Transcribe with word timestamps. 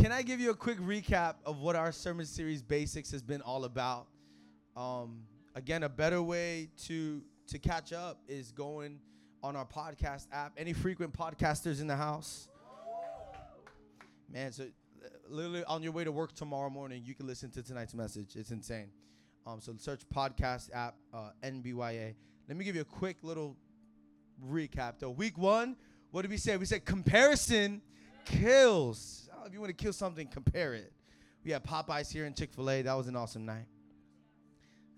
can 0.00 0.12
I 0.12 0.22
give 0.22 0.40
you 0.40 0.50
a 0.50 0.54
quick 0.54 0.78
recap 0.78 1.34
of 1.44 1.58
what 1.58 1.76
our 1.76 1.92
sermon 1.92 2.24
series 2.24 2.62
basics 2.62 3.10
has 3.10 3.20
been 3.22 3.42
all 3.42 3.66
about? 3.66 4.06
Um, 4.74 5.24
again, 5.54 5.82
a 5.82 5.90
better 5.90 6.22
way 6.22 6.70
to 6.86 7.20
to 7.48 7.58
catch 7.58 7.92
up 7.92 8.22
is 8.26 8.50
going 8.50 9.00
on 9.42 9.56
our 9.56 9.66
podcast 9.66 10.26
app. 10.32 10.52
Any 10.56 10.72
frequent 10.72 11.12
podcasters 11.12 11.82
in 11.82 11.86
the 11.86 11.96
house? 11.96 12.48
Man, 14.32 14.52
so 14.52 14.68
literally 15.28 15.64
on 15.64 15.82
your 15.82 15.92
way 15.92 16.04
to 16.04 16.12
work 16.12 16.34
tomorrow 16.34 16.70
morning, 16.70 17.02
you 17.04 17.14
can 17.14 17.26
listen 17.26 17.50
to 17.50 17.62
tonight's 17.62 17.92
message. 17.92 18.36
It's 18.36 18.52
insane. 18.52 18.88
Um, 19.46 19.60
so 19.60 19.74
search 19.76 20.08
podcast 20.14 20.70
app 20.72 20.94
uh, 21.12 21.30
NBYA. 21.42 22.14
Let 22.48 22.56
me 22.56 22.64
give 22.64 22.74
you 22.74 22.82
a 22.82 22.84
quick 22.84 23.18
little 23.22 23.54
recap. 24.48 24.94
Though 25.00 25.10
week 25.10 25.36
one, 25.36 25.76
what 26.10 26.22
did 26.22 26.30
we 26.30 26.38
say? 26.38 26.56
We 26.56 26.64
said 26.64 26.86
comparison 26.86 27.82
kills. 28.24 29.29
If 29.46 29.54
you 29.54 29.60
want 29.60 29.76
to 29.76 29.82
kill 29.82 29.92
something, 29.92 30.26
compare 30.26 30.74
it. 30.74 30.92
We 31.44 31.52
had 31.52 31.64
Popeyes 31.64 32.12
here 32.12 32.26
in 32.26 32.34
Chick 32.34 32.52
Fil 32.52 32.68
A. 32.70 32.82
That 32.82 32.94
was 32.94 33.06
an 33.06 33.16
awesome 33.16 33.46
night. 33.46 33.66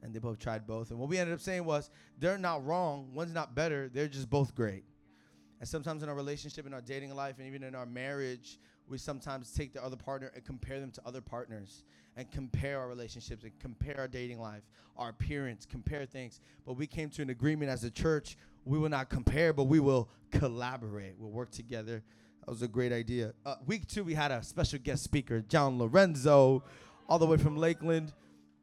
And 0.02 0.12
they 0.12 0.19
both 0.19 0.38
tried 0.38 0.66
both. 0.66 0.91
And 0.91 0.98
what 0.98 1.09
we 1.09 1.19
ended 1.19 1.34
up 1.34 1.41
saying 1.41 1.64
was, 1.64 1.91
they're 2.19 2.38
not 2.38 2.64
wrong. 2.64 3.10
One's 3.14 3.33
not 3.33 3.55
better. 3.55 3.88
They're 3.88 4.09
just 4.09 4.28
both 4.28 4.55
great. 4.55 4.84
And 5.60 5.69
sometimes 5.69 6.02
in 6.02 6.09
our 6.09 6.14
relationship, 6.16 6.66
in 6.66 6.74
our 6.74 6.80
dating 6.80 7.14
life, 7.14 7.36
and 7.38 7.47
even 7.47 7.62
in 7.62 7.77
our 7.77 7.86
marriage, 7.86 8.59
we 8.88 8.98
sometimes 8.98 9.52
take 9.52 9.73
the 9.73 9.84
other 9.84 9.97
partner 9.97 10.33
and 10.34 10.45
compare 10.45 10.80
them 10.80 10.91
to 10.91 11.02
other 11.06 11.20
partners 11.20 11.84
and 12.16 12.28
compare 12.33 12.80
our 12.80 12.88
relationships 12.88 13.45
and 13.45 13.52
compare 13.61 13.95
our 13.98 14.09
dating 14.09 14.41
life, 14.41 14.62
our 14.97 15.11
appearance, 15.11 15.64
compare 15.64 16.05
things. 16.05 16.41
But 16.66 16.74
we 16.74 16.88
came 16.88 17.11
to 17.11 17.22
an 17.22 17.30
agreement 17.30 17.70
as 17.70 17.84
a 17.84 17.91
church 17.91 18.36
we 18.64 18.78
will 18.78 18.88
not 18.88 19.09
compare, 19.09 19.52
but 19.52 19.64
we 19.64 19.80
will 19.80 20.09
collaborate. 20.30 21.14
We'll 21.19 21.30
work 21.30 21.50
together. 21.50 22.02
That 22.45 22.51
was 22.51 22.62
a 22.62 22.69
great 22.69 22.92
idea. 22.92 23.34
Uh, 23.46 23.55
week 23.66 23.87
two, 23.87 24.02
we 24.02 24.14
had 24.14 24.32
a 24.32 24.42
special 24.42 24.78
guest 24.78 25.05
speaker, 25.05 25.41
John 25.41 25.78
Lorenzo, 25.78 26.64
all 27.09 27.19
the 27.19 27.27
way 27.27 27.37
from 27.37 27.56
Lakeland. 27.56 28.12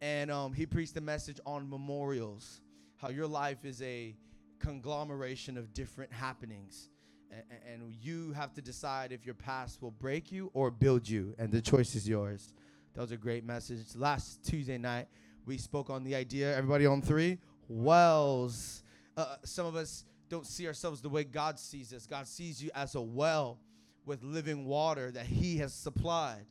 And 0.02 0.30
um, 0.30 0.54
he 0.54 0.66
preached 0.66 0.98
a 0.98 1.02
message 1.02 1.40
on 1.46 1.70
memorials, 1.70 2.62
how 2.98 3.10
your 3.10 3.28
life 3.28 3.64
is 3.64 3.82
a 3.82 4.16
conglomeration 4.60 5.58
of 5.58 5.74
different 5.74 6.12
happenings. 6.12 6.90
and 7.32 7.94
you 8.02 8.34
have 8.34 8.54
to 8.56 8.62
decide 8.62 9.12
if 9.12 9.26
your 9.26 9.36
past 9.36 9.82
will 9.82 9.92
break 9.92 10.32
you 10.32 10.52
or 10.54 10.72
build 10.72 11.08
you, 11.08 11.34
and 11.38 11.52
the 11.52 11.62
choice 11.62 11.96
is 11.96 12.08
yours. 12.08 12.54
That 12.94 13.02
was 13.02 13.12
a 13.12 13.18
great 13.18 13.46
message. 13.46 13.80
Last 13.96 14.44
Tuesday 14.44 14.78
night, 14.78 15.08
we 15.46 15.58
spoke 15.58 15.90
on 15.90 16.04
the 16.04 16.16
idea, 16.16 16.56
everybody 16.56 16.86
on 16.86 17.02
three, 17.02 17.38
wells 17.68 18.84
uh, 19.20 19.36
some 19.44 19.66
of 19.66 19.76
us 19.76 20.06
don't 20.30 20.48
see 20.48 20.66
ourselves 20.66 21.02
the 21.02 21.10
way 21.10 21.26
God 21.26 21.60
sees 21.60 21.92
us. 21.92 22.08
God 22.08 22.26
sees 22.26 22.64
you 22.64 22.70
as 22.74 22.96
a 22.96 23.02
well 23.02 23.60
with 24.06 24.24
living 24.24 24.66
water 24.66 25.12
that 25.12 25.26
He 25.26 25.58
has 25.58 25.74
supplied. 25.74 26.46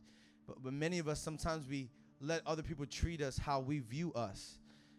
But, 0.47 0.63
but 0.63 0.73
many 0.73 0.99
of 0.99 1.09
us, 1.09 1.21
sometimes 1.21 1.67
we 1.69 1.91
let 2.21 2.43
other 2.47 2.63
people 2.63 2.87
treat 2.87 3.21
us 3.21 3.39
how 3.39 3.61
we 3.61 3.81
view 3.81 4.13
us. 4.15 4.59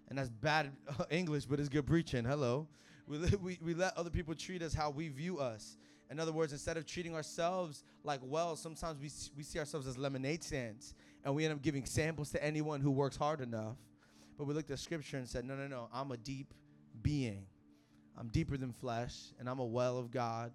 And 0.10 0.18
that's 0.18 0.30
bad 0.30 0.72
English, 1.10 1.46
but 1.46 1.60
it's 1.60 1.70
good 1.70 1.86
preaching. 1.86 2.26
Hello. 2.26 2.68
We, 3.08 3.18
we, 3.42 3.60
we 3.62 3.74
let 3.74 3.98
other 3.98 4.10
people 4.10 4.36
treat 4.36 4.62
us 4.62 4.74
how 4.74 4.90
we 4.90 5.10
view 5.10 5.40
us. 5.40 5.78
In 6.12 6.20
other 6.20 6.32
words, 6.32 6.54
instead 6.54 6.78
of 6.78 6.86
treating 6.86 7.16
ourselves 7.16 7.84
like 8.04 8.20
wells, 8.24 8.60
sometimes 8.60 9.00
we, 9.00 9.10
we 9.38 9.44
see 9.44 9.60
ourselves 9.60 9.88
as 9.88 9.98
lemonade 9.98 10.44
stands. 10.44 10.96
And 11.24 11.36
we 11.36 11.46
end 11.46 11.54
up 11.54 11.62
giving 11.62 11.86
samples 11.86 12.32
to 12.32 12.44
anyone 12.44 12.82
who 12.82 12.92
works 12.92 13.16
hard 13.16 13.42
enough. 13.42 13.78
But 14.38 14.46
we 14.46 14.54
looked 14.54 14.72
at 14.72 14.80
scripture 14.80 15.18
and 15.18 15.28
said, 15.28 15.46
no, 15.46 15.56
no, 15.56 15.68
no, 15.68 15.90
I'm 15.94 16.12
a 16.12 16.18
deep 16.18 16.54
being. 17.02 17.46
I'm 18.18 18.28
deeper 18.30 18.58
than 18.58 18.74
flesh, 18.74 19.16
and 19.40 19.50
I'm 19.50 19.60
a 19.60 19.66
well 19.66 19.98
of 19.98 20.12
God. 20.12 20.52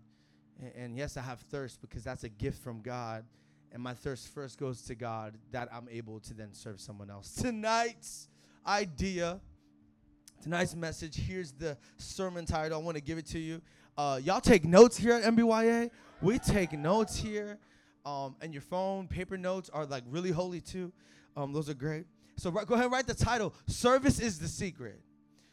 And, 0.61 0.73
and 0.77 0.97
yes, 0.97 1.17
I 1.17 1.23
have 1.23 1.41
thirst 1.41 1.81
because 1.81 2.05
that's 2.05 2.25
a 2.25 2.29
gift 2.29 2.63
from 2.63 2.81
God. 2.81 3.25
And 3.73 3.83
my 3.83 3.95
thirst 3.95 4.33
first 4.33 4.59
goes 4.59 4.83
to 4.83 4.95
God 4.95 5.37
that 5.51 5.69
I'm 5.73 5.89
able 5.91 6.21
to 6.21 6.35
then 6.35 6.53
serve 6.53 6.81
someone 6.81 7.11
else. 7.11 7.35
Tonight's 7.43 8.29
idea, 8.67 9.41
tonight's 10.43 10.75
message, 10.75 11.17
here's 11.17 11.53
the 11.53 11.77
sermon 11.97 12.47
title. 12.47 12.81
I 12.81 12.83
want 12.83 12.97
to 12.97 13.03
give 13.03 13.19
it 13.19 13.27
to 13.27 13.39
you. 13.39 13.61
Uh, 13.97 14.21
y'all 14.23 14.41
take 14.41 14.65
notes 14.65 14.97
here 14.97 15.13
at 15.15 15.25
MBYA. 15.25 15.91
We 16.23 16.39
take 16.39 16.73
notes 16.73 17.17
here. 17.17 17.59
Um, 18.07 18.37
and 18.41 18.53
your 18.53 18.63
phone, 18.63 19.09
paper 19.09 19.37
notes 19.37 19.71
are 19.71 19.87
like 19.87 20.05
really 20.09 20.31
holy 20.31 20.61
too. 20.61 20.93
Um, 21.37 21.53
those 21.53 21.69
are 21.69 21.75
great. 21.75 22.07
So 22.37 22.51
go 22.51 22.75
ahead 22.75 22.85
and 22.85 22.93
write 22.93 23.07
the 23.07 23.15
title 23.15 23.55
Service 23.67 24.21
is 24.21 24.39
the 24.39 24.49
Secret. 24.49 25.01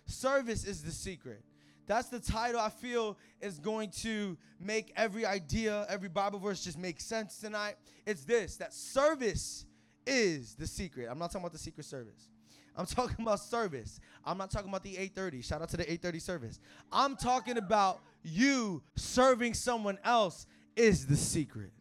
Service 0.06 0.66
is 0.66 0.84
the 0.84 0.92
secret. 0.92 1.42
That's 1.88 2.10
the 2.10 2.20
title 2.20 2.60
I 2.60 2.70
feel 2.70 3.18
is 3.42 3.60
going 3.60 3.90
to 4.02 4.38
make 4.60 4.94
every 4.96 5.26
idea, 5.26 5.86
every 5.90 6.10
Bible 6.10 6.40
verse 6.40 6.64
just 6.64 6.78
make 6.78 7.02
sense 7.02 7.38
tonight. 7.38 7.76
It's 8.06 8.24
this 8.24 8.58
that 8.58 8.74
service 8.74 9.66
is 10.06 10.56
the 10.56 10.68
secret. 10.68 11.08
I'm 11.10 11.20
not 11.20 11.28
talking 11.28 11.42
about 11.42 11.54
the 11.54 11.60
secret 11.60 11.86
service. 11.86 12.30
I'm 12.76 12.86
talking 12.88 13.18
about 13.20 13.40
service. 13.40 14.00
I'm 14.26 14.38
not 14.38 14.52
talking 14.52 14.70
about 14.70 14.84
the 14.84 14.92
830. 14.92 15.42
Shout 15.42 15.62
out 15.62 15.70
to 15.70 15.78
the 15.78 15.84
830 15.84 16.20
service. 16.20 16.60
I'm 16.92 17.16
talking 17.16 17.58
about 17.58 18.02
you 18.24 18.84
serving 18.96 19.54
someone 19.54 19.98
else 20.04 20.46
is 20.76 21.06
the 21.06 21.18
secret. 21.18 21.72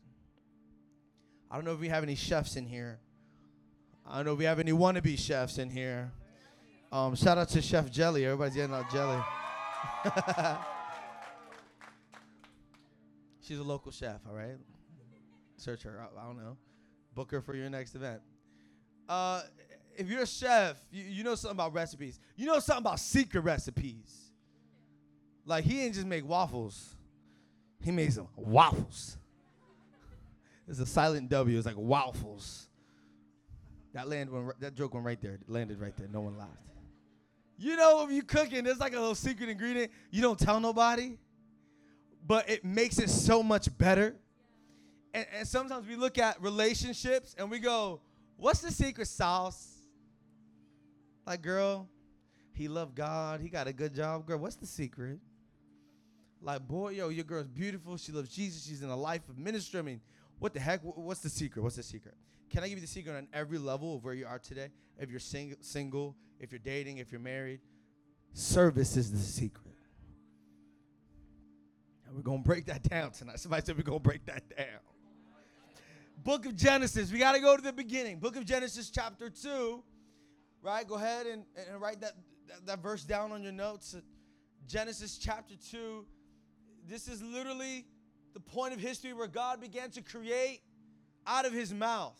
I 1.50 1.56
don't 1.56 1.64
know 1.64 1.72
if 1.72 1.80
we 1.80 1.88
have 1.88 2.02
any 2.02 2.14
chefs 2.14 2.56
in 2.56 2.66
here. 2.66 3.00
I 4.06 4.16
don't 4.16 4.26
know 4.26 4.32
if 4.32 4.38
we 4.38 4.44
have 4.44 4.58
any 4.58 4.72
wannabe 4.72 5.18
chefs 5.18 5.58
in 5.58 5.70
here. 5.70 6.10
Um, 6.92 7.14
shout 7.14 7.38
out 7.38 7.48
to 7.50 7.62
Chef 7.62 7.90
Jelly. 7.90 8.24
Everybody's 8.24 8.54
getting 8.56 8.74
out 8.74 8.90
jelly. 8.90 9.22
She's 13.40 13.58
a 13.58 13.62
local 13.62 13.92
chef, 13.92 14.20
all 14.28 14.34
right? 14.34 14.56
Search 15.56 15.82
her. 15.82 16.00
I, 16.00 16.20
I 16.20 16.26
don't 16.26 16.38
know. 16.38 16.56
Book 17.14 17.30
her 17.32 17.40
for 17.40 17.54
your 17.54 17.68
next 17.68 17.94
event. 17.94 18.20
Uh, 19.08 19.42
if 19.96 20.08
you're 20.08 20.22
a 20.22 20.26
chef, 20.26 20.76
you, 20.90 21.04
you 21.04 21.24
know 21.24 21.34
something 21.34 21.56
about 21.56 21.74
recipes. 21.74 22.20
You 22.36 22.46
know 22.46 22.58
something 22.60 22.82
about 22.82 23.00
secret 23.00 23.40
recipes. 23.40 24.30
Like 25.44 25.64
he 25.64 25.74
didn't 25.78 25.94
just 25.94 26.06
make 26.06 26.26
waffles. 26.26 26.94
He 27.82 27.90
made 27.90 28.12
some 28.12 28.28
waffles. 28.36 29.16
It's 30.68 30.78
a 30.78 30.86
silent 30.86 31.28
W. 31.30 31.56
It's 31.56 31.66
like 31.66 31.76
waffles. 31.76 32.68
That 33.92 34.08
land 34.08 34.30
went, 34.30 34.60
that 34.60 34.76
joke 34.76 34.94
went 34.94 35.04
right 35.04 35.20
there. 35.20 35.40
Landed 35.48 35.80
right 35.80 35.96
there. 35.96 36.06
No 36.08 36.20
one 36.20 36.38
laughed. 36.38 36.69
You 37.62 37.76
know, 37.76 38.02
if 38.06 38.10
you 38.10 38.22
cooking, 38.22 38.64
there's 38.64 38.80
like 38.80 38.94
a 38.94 38.98
little 38.98 39.14
secret 39.14 39.50
ingredient 39.50 39.92
you 40.10 40.22
don't 40.22 40.38
tell 40.38 40.60
nobody, 40.60 41.18
but 42.26 42.48
it 42.48 42.64
makes 42.64 42.98
it 42.98 43.10
so 43.10 43.42
much 43.42 43.76
better. 43.76 44.16
And, 45.12 45.26
and 45.36 45.46
sometimes 45.46 45.86
we 45.86 45.94
look 45.94 46.16
at 46.16 46.40
relationships 46.40 47.36
and 47.38 47.50
we 47.50 47.58
go, 47.58 48.00
What's 48.38 48.60
the 48.60 48.70
secret 48.70 49.08
sauce? 49.08 49.76
Like, 51.26 51.42
girl, 51.42 51.86
he 52.54 52.66
loved 52.66 52.94
God. 52.94 53.42
He 53.42 53.50
got 53.50 53.66
a 53.66 53.72
good 53.74 53.94
job. 53.94 54.24
Girl, 54.24 54.38
what's 54.38 54.56
the 54.56 54.66
secret? 54.66 55.18
Like, 56.40 56.66
boy, 56.66 56.92
yo, 56.92 57.10
your 57.10 57.24
girl's 57.24 57.48
beautiful. 57.48 57.98
She 57.98 58.10
loves 58.10 58.30
Jesus. 58.30 58.64
She's 58.64 58.80
in 58.80 58.88
a 58.88 58.96
life 58.96 59.28
of 59.28 59.36
ministry. 59.36 59.80
I 59.80 59.82
mean, 59.82 60.00
what 60.38 60.54
the 60.54 60.60
heck? 60.60 60.80
What's 60.82 61.20
the 61.20 61.28
secret? 61.28 61.60
What's 61.60 61.76
the 61.76 61.82
secret? 61.82 62.14
Can 62.48 62.64
I 62.64 62.68
give 62.68 62.78
you 62.78 62.82
the 62.82 62.90
secret 62.90 63.14
on 63.14 63.28
every 63.34 63.58
level 63.58 63.96
of 63.96 64.04
where 64.04 64.14
you 64.14 64.26
are 64.26 64.38
today? 64.38 64.68
If 64.98 65.10
you're 65.10 65.20
sing- 65.20 65.56
single, 65.60 66.16
if 66.40 66.50
you're 66.50 66.58
dating, 66.58 66.98
if 66.98 67.12
you're 67.12 67.20
married, 67.20 67.60
service 68.32 68.96
is 68.96 69.12
the 69.12 69.18
secret. 69.18 69.66
And 72.06 72.16
we're 72.16 72.22
going 72.22 72.42
to 72.42 72.48
break 72.48 72.66
that 72.66 72.82
down 72.82 73.12
tonight. 73.12 73.38
Somebody 73.38 73.64
said 73.64 73.76
we're 73.76 73.82
going 73.82 74.00
to 74.00 74.02
break 74.02 74.24
that 74.26 74.48
down. 74.56 74.80
Book 76.24 76.46
of 76.46 76.56
Genesis. 76.56 77.12
We 77.12 77.18
got 77.18 77.32
to 77.32 77.40
go 77.40 77.56
to 77.56 77.62
the 77.62 77.72
beginning. 77.72 78.18
Book 78.18 78.36
of 78.36 78.44
Genesis, 78.44 78.90
chapter 78.90 79.30
2. 79.30 79.82
Right? 80.62 80.86
Go 80.86 80.96
ahead 80.96 81.26
and, 81.26 81.44
and 81.68 81.80
write 81.80 82.00
that, 82.00 82.14
that, 82.48 82.66
that 82.66 82.82
verse 82.82 83.04
down 83.04 83.32
on 83.32 83.42
your 83.42 83.52
notes. 83.52 83.94
Genesis 84.66 85.18
chapter 85.18 85.54
2. 85.70 86.04
This 86.88 87.06
is 87.06 87.22
literally 87.22 87.86
the 88.34 88.40
point 88.40 88.72
of 88.72 88.80
history 88.80 89.12
where 89.12 89.28
God 89.28 89.60
began 89.60 89.90
to 89.90 90.02
create 90.02 90.60
out 91.26 91.46
of 91.46 91.52
his 91.52 91.72
mouth 91.72 92.18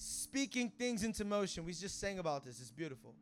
speaking 0.00 0.70
things 0.70 1.04
into 1.04 1.24
motion. 1.24 1.64
We 1.64 1.72
just 1.72 2.00
sang 2.00 2.18
about 2.18 2.44
this. 2.44 2.60
It's 2.60 2.70
beautiful. 2.70 3.14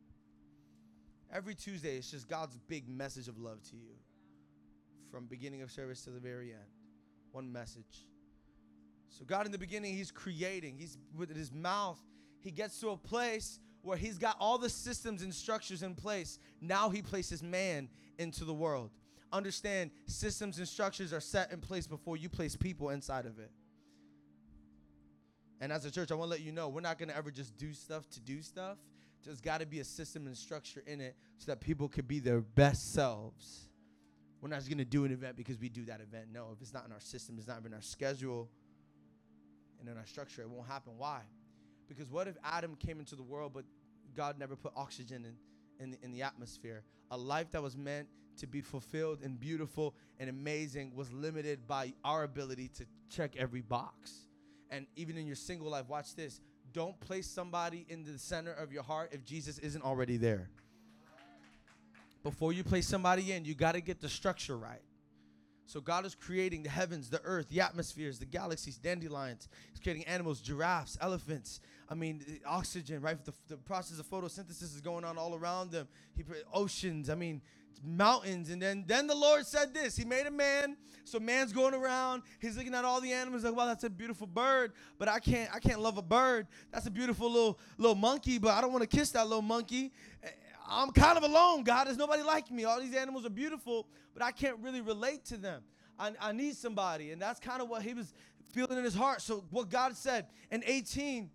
Every 1.31 1.53
Tuesday, 1.53 1.97
it's 1.97 2.09
just 2.09 2.27
God's 2.27 2.57
big 2.67 2.87
message 2.87 3.27
of 3.27 3.37
love 3.37 3.61
to 3.69 3.75
you 3.75 3.95
from 5.11 5.25
beginning 5.25 5.61
of 5.61 5.71
service 5.71 6.03
to 6.05 6.09
the 6.09 6.19
very 6.19 6.51
end. 6.51 6.71
One 7.31 7.51
message. 7.51 8.07
So 9.09 9.25
God 9.25 9.45
in 9.45 9.51
the 9.51 9.57
beginning, 9.57 9.95
he's 9.95 10.11
creating. 10.11 10.77
He's 10.77 10.97
with 11.17 11.35
his 11.35 11.51
mouth, 11.51 11.99
he 12.39 12.51
gets 12.51 12.79
to 12.79 12.89
a 12.89 12.97
place 12.97 13.59
where 13.81 13.97
he's 13.97 14.17
got 14.17 14.37
all 14.39 14.57
the 14.57 14.69
systems 14.69 15.21
and 15.21 15.33
structures 15.33 15.83
in 15.83 15.95
place. 15.95 16.39
Now 16.61 16.89
he 16.89 17.01
places 17.01 17.43
man 17.43 17.89
into 18.17 18.45
the 18.45 18.53
world. 18.53 18.91
Understand, 19.31 19.91
systems 20.07 20.57
and 20.57 20.67
structures 20.67 21.13
are 21.13 21.19
set 21.19 21.51
in 21.51 21.59
place 21.59 21.87
before 21.87 22.17
you 22.17 22.29
place 22.29 22.55
people 22.55 22.89
inside 22.89 23.25
of 23.25 23.37
it. 23.39 23.51
And 25.61 25.71
as 25.71 25.85
a 25.85 25.91
church, 25.91 26.11
I 26.11 26.15
want 26.15 26.27
to 26.27 26.31
let 26.31 26.41
you 26.41 26.51
know 26.51 26.69
we're 26.69 26.81
not 26.81 26.97
going 26.97 27.09
to 27.09 27.17
ever 27.17 27.31
just 27.31 27.57
do 27.57 27.73
stuff 27.73 28.09
to 28.11 28.19
do 28.21 28.41
stuff. 28.41 28.77
There's 29.25 29.41
got 29.41 29.59
to 29.59 29.65
be 29.65 29.79
a 29.79 29.83
system 29.83 30.27
and 30.27 30.37
structure 30.37 30.81
in 30.87 31.01
it 31.01 31.15
so 31.37 31.51
that 31.51 31.59
people 31.59 31.89
can 31.89 32.05
be 32.05 32.19
their 32.19 32.39
best 32.39 32.93
selves. 32.93 33.67
We're 34.41 34.47
not 34.47 34.57
just 34.57 34.69
going 34.69 34.77
to 34.77 34.85
do 34.85 35.03
an 35.03 35.11
event 35.11 35.35
because 35.35 35.59
we 35.59 35.67
do 35.67 35.83
that 35.85 35.99
event. 35.99 36.27
No, 36.31 36.47
if 36.53 36.61
it's 36.61 36.73
not 36.73 36.85
in 36.85 36.93
our 36.93 37.01
system, 37.01 37.35
it's 37.37 37.47
not 37.47 37.65
in 37.65 37.73
our 37.73 37.81
schedule, 37.81 38.49
and 39.79 39.89
in 39.89 39.97
our 39.97 40.05
structure, 40.05 40.41
it 40.41 40.49
won't 40.49 40.67
happen. 40.67 40.93
Why? 40.97 41.21
Because 41.89 42.09
what 42.09 42.27
if 42.27 42.37
Adam 42.43 42.75
came 42.75 42.99
into 42.99 43.15
the 43.15 43.23
world, 43.23 43.51
but 43.53 43.65
God 44.15 44.39
never 44.39 44.55
put 44.55 44.71
oxygen 44.75 45.25
in, 45.25 45.83
in, 45.83 45.91
the, 45.91 45.97
in 46.03 46.11
the 46.11 46.21
atmosphere? 46.21 46.83
A 47.11 47.17
life 47.17 47.51
that 47.51 47.61
was 47.61 47.75
meant 47.75 48.07
to 48.37 48.47
be 48.47 48.61
fulfilled 48.61 49.19
and 49.23 49.37
beautiful 49.37 49.95
and 50.19 50.29
amazing 50.29 50.95
was 50.95 51.11
limited 51.11 51.67
by 51.67 51.93
our 52.05 52.23
ability 52.23 52.69
to 52.69 52.85
check 53.09 53.35
every 53.37 53.61
box. 53.61 54.28
And 54.69 54.85
even 54.95 55.17
in 55.17 55.25
your 55.25 55.35
single 55.35 55.69
life, 55.69 55.87
watch 55.87 56.15
this. 56.15 56.41
Don't 56.73 56.99
place 56.99 57.27
somebody 57.27 57.85
in 57.89 58.03
the 58.03 58.19
center 58.19 58.53
of 58.53 58.71
your 58.71 58.83
heart 58.83 59.09
if 59.11 59.25
Jesus 59.25 59.57
isn't 59.59 59.81
already 59.81 60.17
there. 60.17 60.49
Before 62.23 62.53
you 62.53 62.63
place 62.63 62.87
somebody 62.87 63.31
in, 63.31 63.45
you 63.45 63.55
got 63.55 63.71
to 63.73 63.81
get 63.81 64.01
the 64.01 64.09
structure 64.09 64.57
right. 64.57 64.81
So 65.69 65.79
God 65.79 66.03
is 66.03 66.15
creating 66.15 66.63
the 66.63 66.69
heavens, 66.69 67.11
the 67.11 67.21
earth, 67.23 67.47
the 67.49 67.61
atmospheres, 67.61 68.17
the 68.17 68.25
galaxies, 68.25 68.79
dandelions. 68.79 69.47
He's 69.71 69.79
creating 69.79 70.03
animals, 70.05 70.41
giraffes, 70.41 70.97
elephants. 70.99 71.59
I 71.87 71.93
mean, 71.93 72.25
oxygen, 72.43 73.01
right? 73.01 73.23
The, 73.23 73.33
the 73.47 73.57
process 73.57 73.99
of 73.99 74.09
photosynthesis 74.09 74.63
is 74.63 74.81
going 74.81 75.05
on 75.05 75.19
all 75.19 75.35
around 75.35 75.69
them. 75.69 75.87
He 76.15 76.23
oceans. 76.51 77.07
I 77.11 77.13
mean, 77.13 77.43
mountains. 77.83 78.49
And 78.49 78.59
then 78.59 78.83
then 78.87 79.05
the 79.05 79.13
Lord 79.13 79.45
said 79.45 79.75
this. 79.75 79.95
He 79.95 80.05
made 80.05 80.25
a 80.25 80.31
man. 80.31 80.75
So 81.03 81.19
man's 81.19 81.53
going 81.53 81.75
around. 81.75 82.23
He's 82.39 82.57
looking 82.57 82.73
at 82.73 82.83
all 82.83 82.99
the 82.99 83.13
animals 83.13 83.43
like, 83.43 83.55
wow, 83.55 83.67
that's 83.67 83.83
a 83.83 83.91
beautiful 83.91 84.25
bird. 84.25 84.73
But 84.97 85.07
I 85.07 85.19
can't 85.19 85.53
I 85.53 85.59
can't 85.59 85.81
love 85.81 85.99
a 85.99 86.01
bird. 86.01 86.47
That's 86.71 86.87
a 86.87 86.91
beautiful 86.91 87.31
little 87.31 87.59
little 87.77 87.93
monkey, 87.93 88.39
but 88.39 88.55
I 88.55 88.61
don't 88.61 88.71
want 88.71 88.89
to 88.89 88.97
kiss 88.97 89.11
that 89.11 89.27
little 89.27 89.43
monkey. 89.43 89.91
I'm 90.69 90.91
kind 90.91 91.17
of 91.17 91.23
alone, 91.23 91.63
God. 91.63 91.87
There's 91.87 91.97
nobody 91.97 92.21
like 92.21 92.51
me. 92.51 92.63
All 92.63 92.79
these 92.79 92.95
animals 92.95 93.25
are 93.25 93.31
beautiful, 93.31 93.87
but 94.13 94.23
I 94.23 94.31
can't 94.31 94.59
really 94.59 94.81
relate 94.81 95.25
to 95.25 95.37
them. 95.37 95.63
I, 95.97 96.11
I 96.19 96.31
need 96.31 96.55
somebody. 96.55 97.11
And 97.11 97.21
that's 97.21 97.39
kind 97.39 97.61
of 97.61 97.69
what 97.69 97.81
he 97.81 97.93
was 97.93 98.13
feeling 98.53 98.77
in 98.77 98.83
his 98.83 98.93
heart. 98.95 99.21
So, 99.21 99.43
what 99.49 99.69
God 99.69 99.95
said 99.97 100.27
in 100.51 100.63
18, 100.65 101.29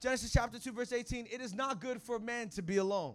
Genesis 0.00 0.32
chapter 0.32 0.58
2, 0.58 0.72
verse 0.72 0.92
18, 0.92 1.28
it 1.30 1.40
is 1.40 1.54
not 1.54 1.80
good 1.80 2.02
for 2.02 2.18
man 2.18 2.48
to 2.50 2.62
be 2.62 2.78
alone. 2.78 3.14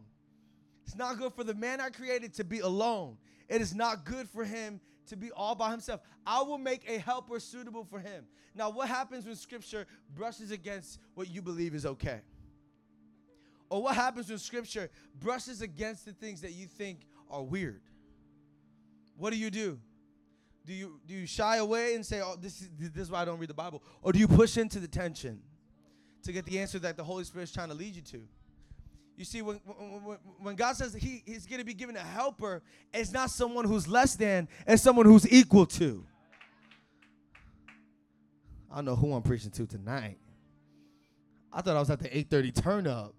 It's 0.86 0.96
not 0.96 1.18
good 1.18 1.34
for 1.34 1.44
the 1.44 1.54
man 1.54 1.81
I 1.81 1.90
created 1.90 2.34
to 2.36 2.46
be 2.46 2.60
alone. 2.60 3.18
It 3.50 3.62
is 3.62 3.75
not 3.75 4.06
good 4.06 4.30
for 4.30 4.46
him 4.46 4.80
to 5.08 5.18
be 5.18 5.31
all 5.31 5.54
by 5.54 5.72
himself. 5.72 6.02
I 6.25 6.42
will 6.42 6.58
make 6.58 6.90
a 6.90 6.98
helper 6.98 7.40
suitable 7.40 7.84
for 7.84 8.00
him. 8.00 8.25
Now, 8.56 8.69
what 8.69 8.88
happens 8.88 9.25
when 9.25 9.36
scripture 9.36 9.86
brushes 10.16 10.52
against 10.52 11.00
what 11.14 11.30
you 11.30 11.42
believe 11.42 11.75
is 11.75 11.86
okay? 11.86 12.22
Or 13.69 13.84
what 13.84 13.96
happens 13.96 14.30
when 14.30 14.38
scripture 14.40 14.90
brushes 15.19 15.62
against 15.62 16.06
the 16.06 16.14
things 16.14 16.42
that 16.42 16.54
you 16.54 16.68
think 16.68 17.02
are 17.30 17.44
weird? 17.44 17.81
What 19.18 19.31
do 19.31 19.38
you 19.38 19.50
do? 19.50 19.80
Do 20.66 20.74
you 20.74 21.00
do 21.08 21.14
you 21.14 21.25
shy 21.25 21.58
away 21.58 21.96
and 21.96 22.06
say, 22.06 22.22
"Oh, 22.22 22.36
this 22.40 22.62
is 22.62 22.69
this 22.78 23.04
is 23.04 23.12
why 23.12 23.22
I 23.22 23.25
don't 23.25 23.40
read 23.40 23.50
the 23.50 23.54
Bible," 23.54 23.81
or 24.02 24.12
do 24.12 24.19
you 24.19 24.28
push 24.28 24.58
into 24.58 24.80
the 24.80 24.88
tension 24.88 25.42
to 26.24 26.34
get 26.34 26.46
the 26.46 26.60
answer 26.60 26.78
that 26.80 26.98
the 26.98 27.04
Holy 27.04 27.24
Spirit 27.24 27.44
is 27.44 27.54
trying 27.54 27.69
to 27.69 27.74
lead 27.74 27.96
you 27.96 28.02
to? 28.02 28.28
You 29.16 29.25
see, 29.25 29.42
when, 29.42 29.56
when, 29.56 30.18
when 30.40 30.56
God 30.56 30.75
says 30.75 30.94
he, 30.94 31.24
He's 31.25 31.48
going 31.48 31.60
to 31.60 31.66
be 31.66 31.74
given 31.74 31.96
a 31.96 32.02
helper, 32.02 32.62
it's 32.94 33.12
not 33.12 33.31
someone 33.31 33.66
who's 33.66 33.88
less 33.88 34.16
than, 34.16 34.48
it's 34.68 34.84
someone 34.84 35.08
who's 35.08 35.30
equal 35.31 35.66
to. 35.66 36.06
I 38.69 38.75
don't 38.75 38.86
know 38.86 38.96
who 38.96 39.14
I'm 39.14 39.24
preaching 39.24 39.50
to 39.52 39.66
tonight. 39.66 40.19
I 41.52 41.62
thought 41.62 41.78
I 41.78 41.80
was 41.80 41.90
at 41.90 42.00
the 42.00 42.10
8:30 42.10 42.52
turn 42.62 42.88
up. 42.88 43.16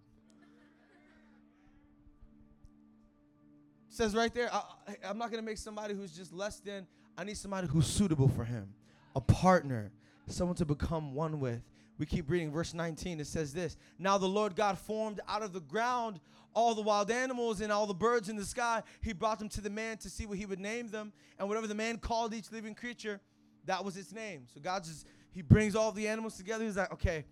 Says 3.99 4.15
right 4.15 4.33
there, 4.33 4.49
I, 4.55 4.63
am 5.03 5.19
not 5.19 5.33
going 5.33 5.43
to 5.43 5.47
make 5.47 5.59
somebody 5.59 5.93
who's 5.93 6.13
just 6.13 6.33
less 6.33 6.61
than. 6.61 6.87
I 7.17 7.25
need 7.25 7.37
somebody 7.37 7.67
who's 7.67 7.89
suitable 7.89 8.29
for 8.29 8.45
him, 8.45 8.73
a 9.17 9.21
partner, 9.21 9.91
someone 10.29 10.55
to 10.59 10.65
become 10.65 11.15
one 11.15 11.41
with. 11.41 11.63
We 11.99 12.07
keep 12.07 12.31
reading 12.31 12.53
verse 12.53 12.75
19. 12.75 13.19
It 13.19 13.27
says 13.27 13.53
this 13.53 13.77
Now 13.99 14.17
the 14.17 14.29
Lord 14.29 14.55
God 14.55 14.79
formed 14.79 15.21
out 15.27 15.43
of 15.43 15.53
the 15.53 15.61
ground 15.61 16.21
all 16.55 16.77
the 16.77 16.83
wild 16.83 17.11
animals 17.11 17.61
and 17.61 17.73
all 17.73 17.87
the 17.87 17.95
birds 17.95 18.29
in 18.29 18.37
the 18.37 18.45
sky. 18.45 18.85
He 19.03 19.13
brought 19.13 19.41
them 19.41 19.49
to 19.49 19.61
the 19.61 19.71
man 19.71 19.97
to 19.99 20.09
see 20.09 20.27
what 20.27 20.39
he 20.39 20.47
would 20.47 20.61
name 20.61 20.89
them. 20.91 21.13
And 21.37 21.49
whatever 21.49 21.67
the 21.67 21.75
man 21.75 21.99
called 21.99 22.33
each 22.33 22.53
living 22.53 22.77
creature, 22.77 23.21
that 23.65 23.85
was 23.85 23.97
its 23.97 24.13
name. 24.13 24.47
So 24.55 24.61
God 24.61 24.85
just, 24.85 25.09
he 25.33 25.43
brings 25.43 25.75
all 25.75 25.91
the 25.91 26.07
animals 26.07 26.37
together. 26.37 26.65
He's 26.65 26.77
like, 26.77 26.93
okay, 26.93 27.25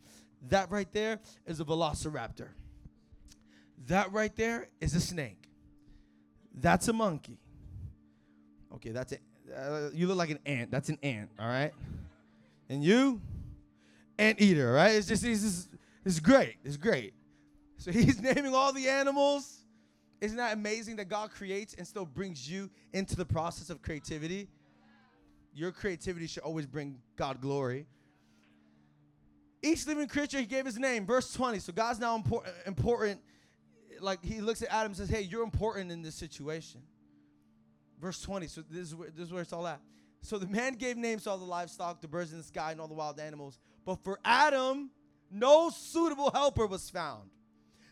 that 0.49 0.73
right 0.73 0.93
there 0.93 1.21
is 1.47 1.61
a 1.61 1.65
velociraptor. 1.65 2.49
That 3.87 4.13
right 4.13 4.35
there 4.35 4.67
is 4.81 4.97
a 4.97 5.01
snake. 5.01 5.47
That's 6.57 6.89
a 6.89 6.93
monkey. 6.93 7.39
Okay, 8.75 8.91
that's 8.91 9.13
it. 9.13 9.21
Uh, 9.55 9.91
you 9.93 10.07
look 10.07 10.17
like 10.17 10.31
an 10.31 10.41
ant. 10.47 10.71
That's 10.71 10.89
an 10.89 10.99
ant, 11.03 11.31
all 11.39 11.47
right? 11.47 11.73
And 12.69 12.83
you, 12.83 13.21
ant 14.19 14.41
eater, 14.41 14.73
right? 14.73 14.95
It's 14.95 15.07
just, 15.07 15.25
it's 15.25 15.43
just, 15.43 15.69
it's 16.05 16.21
great. 16.21 16.57
It's 16.65 16.77
great. 16.77 17.15
So 17.77 17.91
he's 17.93 18.21
naming 18.21 18.55
all 18.55 18.73
the 18.73 18.89
animals. 18.89 19.61
Isn't 20.21 20.39
that 20.39 20.55
amazing 20.55 20.97
that 20.97 21.09
God 21.09 21.31
creates 21.31 21.75
and 21.75 21.87
still 21.87 22.07
brings 22.07 22.51
you 22.51 22.71
into 22.93 23.17
the 23.17 23.27
process 23.27 23.71
of 23.71 23.83
creativity? 23.83 24.49
Your 25.55 25.73
creativity 25.73 26.27
should 26.27 26.43
always 26.43 26.67
bring 26.67 26.99
God 27.17 27.41
glory. 27.41 27.87
Each 29.63 29.87
living 29.87 30.09
creature, 30.09 30.39
he 30.39 30.47
gave 30.47 30.65
his 30.65 30.79
name. 30.79 31.07
Verse 31.07 31.33
20. 31.33 31.59
So 31.59 31.73
God's 31.73 31.99
now 31.99 32.15
important, 32.15 32.55
important 32.67 33.21
like 34.01 34.25
he 34.25 34.41
looks 34.41 34.63
at 34.63 34.69
Adam 34.69 34.87
and 34.87 34.97
says, 34.97 35.09
"Hey, 35.09 35.23
you're 35.23 35.43
important 35.43 35.91
in 35.91 36.03
this 36.03 36.15
situation." 36.15 36.83
Verse 38.01 38.21
20. 38.21 38.47
So 38.47 38.63
this 38.69 38.89
is 38.89 38.95
where, 38.95 39.09
this 39.11 39.27
is 39.27 39.33
where 39.33 39.43
it's 39.43 39.53
all 39.53 39.67
at. 39.67 39.81
So 40.21 40.39
the 40.39 40.47
man 40.47 40.75
gave 40.75 40.97
names 40.97 41.25
to 41.25 41.31
all 41.31 41.39
the 41.39 41.45
livestock, 41.45 42.01
the 42.01 42.09
birds 42.09 42.33
in 42.33 42.39
the 42.39 42.45
sky, 42.45 42.73
and 42.73 42.81
all 42.81 42.89
the 42.89 42.95
wild 42.95 43.19
animals. 43.21 43.59
But 43.85 44.03
for 44.05 44.19
Adam, 44.25 44.91
no 45.31 45.71
suitable 45.71 46.31
helper 46.31 46.67
was 46.67 46.91
found. 46.91 47.31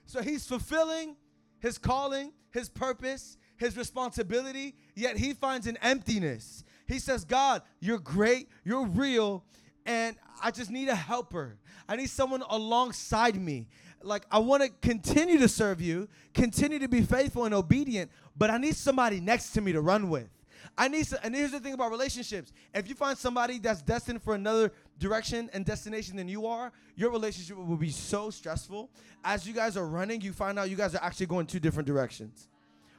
So 0.06 0.20
he's 0.20 0.46
fulfilling 0.46 1.16
his 1.64 1.78
calling, 1.78 2.30
his 2.50 2.68
purpose, 2.68 3.38
his 3.56 3.74
responsibility, 3.76 4.74
yet 4.94 5.16
he 5.16 5.32
finds 5.32 5.66
an 5.66 5.78
emptiness. 5.80 6.62
He 6.86 6.98
says, 6.98 7.24
God, 7.24 7.62
you're 7.80 7.98
great, 7.98 8.50
you're 8.64 8.86
real, 8.86 9.44
and 9.86 10.16
I 10.42 10.50
just 10.50 10.70
need 10.70 10.88
a 10.88 10.94
helper. 10.94 11.56
I 11.88 11.96
need 11.96 12.10
someone 12.10 12.42
alongside 12.50 13.40
me 13.40 13.68
like 14.04 14.24
I 14.30 14.38
want 14.38 14.62
to 14.62 14.68
continue 14.82 15.38
to 15.38 15.48
serve 15.48 15.80
you, 15.80 16.08
continue 16.32 16.78
to 16.78 16.88
be 16.88 17.02
faithful 17.02 17.44
and 17.44 17.54
obedient, 17.54 18.10
but 18.36 18.50
I 18.50 18.58
need 18.58 18.76
somebody 18.76 19.20
next 19.20 19.52
to 19.52 19.60
me 19.60 19.72
to 19.72 19.80
run 19.80 20.10
with. 20.10 20.28
I 20.76 20.88
need 20.88 21.06
some, 21.06 21.18
and 21.22 21.34
here's 21.34 21.52
the 21.52 21.60
thing 21.60 21.74
about 21.74 21.90
relationships. 21.90 22.52
If 22.74 22.88
you 22.88 22.94
find 22.94 23.16
somebody 23.16 23.58
that's 23.58 23.82
destined 23.82 24.22
for 24.22 24.34
another 24.34 24.72
direction 24.98 25.50
and 25.52 25.64
destination 25.64 26.16
than 26.16 26.28
you 26.28 26.46
are, 26.46 26.72
your 26.96 27.10
relationship 27.10 27.56
will 27.56 27.76
be 27.76 27.90
so 27.90 28.30
stressful. 28.30 28.90
As 29.24 29.46
you 29.46 29.52
guys 29.52 29.76
are 29.76 29.86
running, 29.86 30.20
you 30.20 30.32
find 30.32 30.58
out 30.58 30.70
you 30.70 30.76
guys 30.76 30.94
are 30.94 31.02
actually 31.02 31.26
going 31.26 31.46
two 31.46 31.60
different 31.60 31.86
directions. 31.86 32.48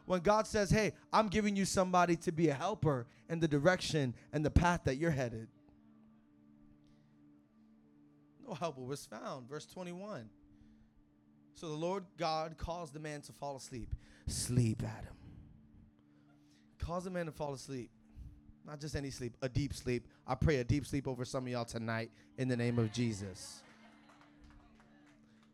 When 0.05 0.21
God 0.21 0.45
says, 0.47 0.69
"Hey, 0.69 0.93
I'm 1.11 1.27
giving 1.27 1.55
you 1.55 1.65
somebody 1.65 2.15
to 2.17 2.31
be 2.31 2.49
a 2.49 2.53
helper 2.53 3.07
in 3.27 3.39
the 3.39 3.47
direction 3.47 4.13
and 4.31 4.45
the 4.45 4.51
path 4.51 4.81
that 4.85 4.95
you're 4.97 5.11
headed." 5.11 5.47
No 8.47 8.53
helper 8.53 8.81
was 8.81 9.05
found. 9.05 9.49
Verse 9.49 9.65
21. 9.65 10.29
So 11.55 11.69
the 11.69 11.75
Lord 11.75 12.03
God 12.17 12.57
caused 12.57 12.93
the 12.93 12.99
man 12.99 13.21
to 13.21 13.31
fall 13.33 13.55
asleep. 13.55 13.89
Sleep, 14.27 14.83
Adam. 14.83 15.15
Cause 16.79 17.05
the 17.05 17.09
man 17.09 17.25
to 17.25 17.31
fall 17.31 17.53
asleep. 17.53 17.89
Not 18.67 18.79
just 18.79 18.95
any 18.95 19.09
sleep, 19.09 19.37
a 19.41 19.49
deep 19.49 19.73
sleep. 19.73 20.07
I 20.27 20.35
pray 20.35 20.57
a 20.57 20.63
deep 20.63 20.85
sleep 20.85 21.07
over 21.07 21.23
some 21.23 21.45
of 21.45 21.51
y'all 21.51 21.65
tonight 21.65 22.11
in 22.37 22.47
the 22.47 22.57
name 22.57 22.77
of 22.77 22.91
Jesus. 22.91 23.61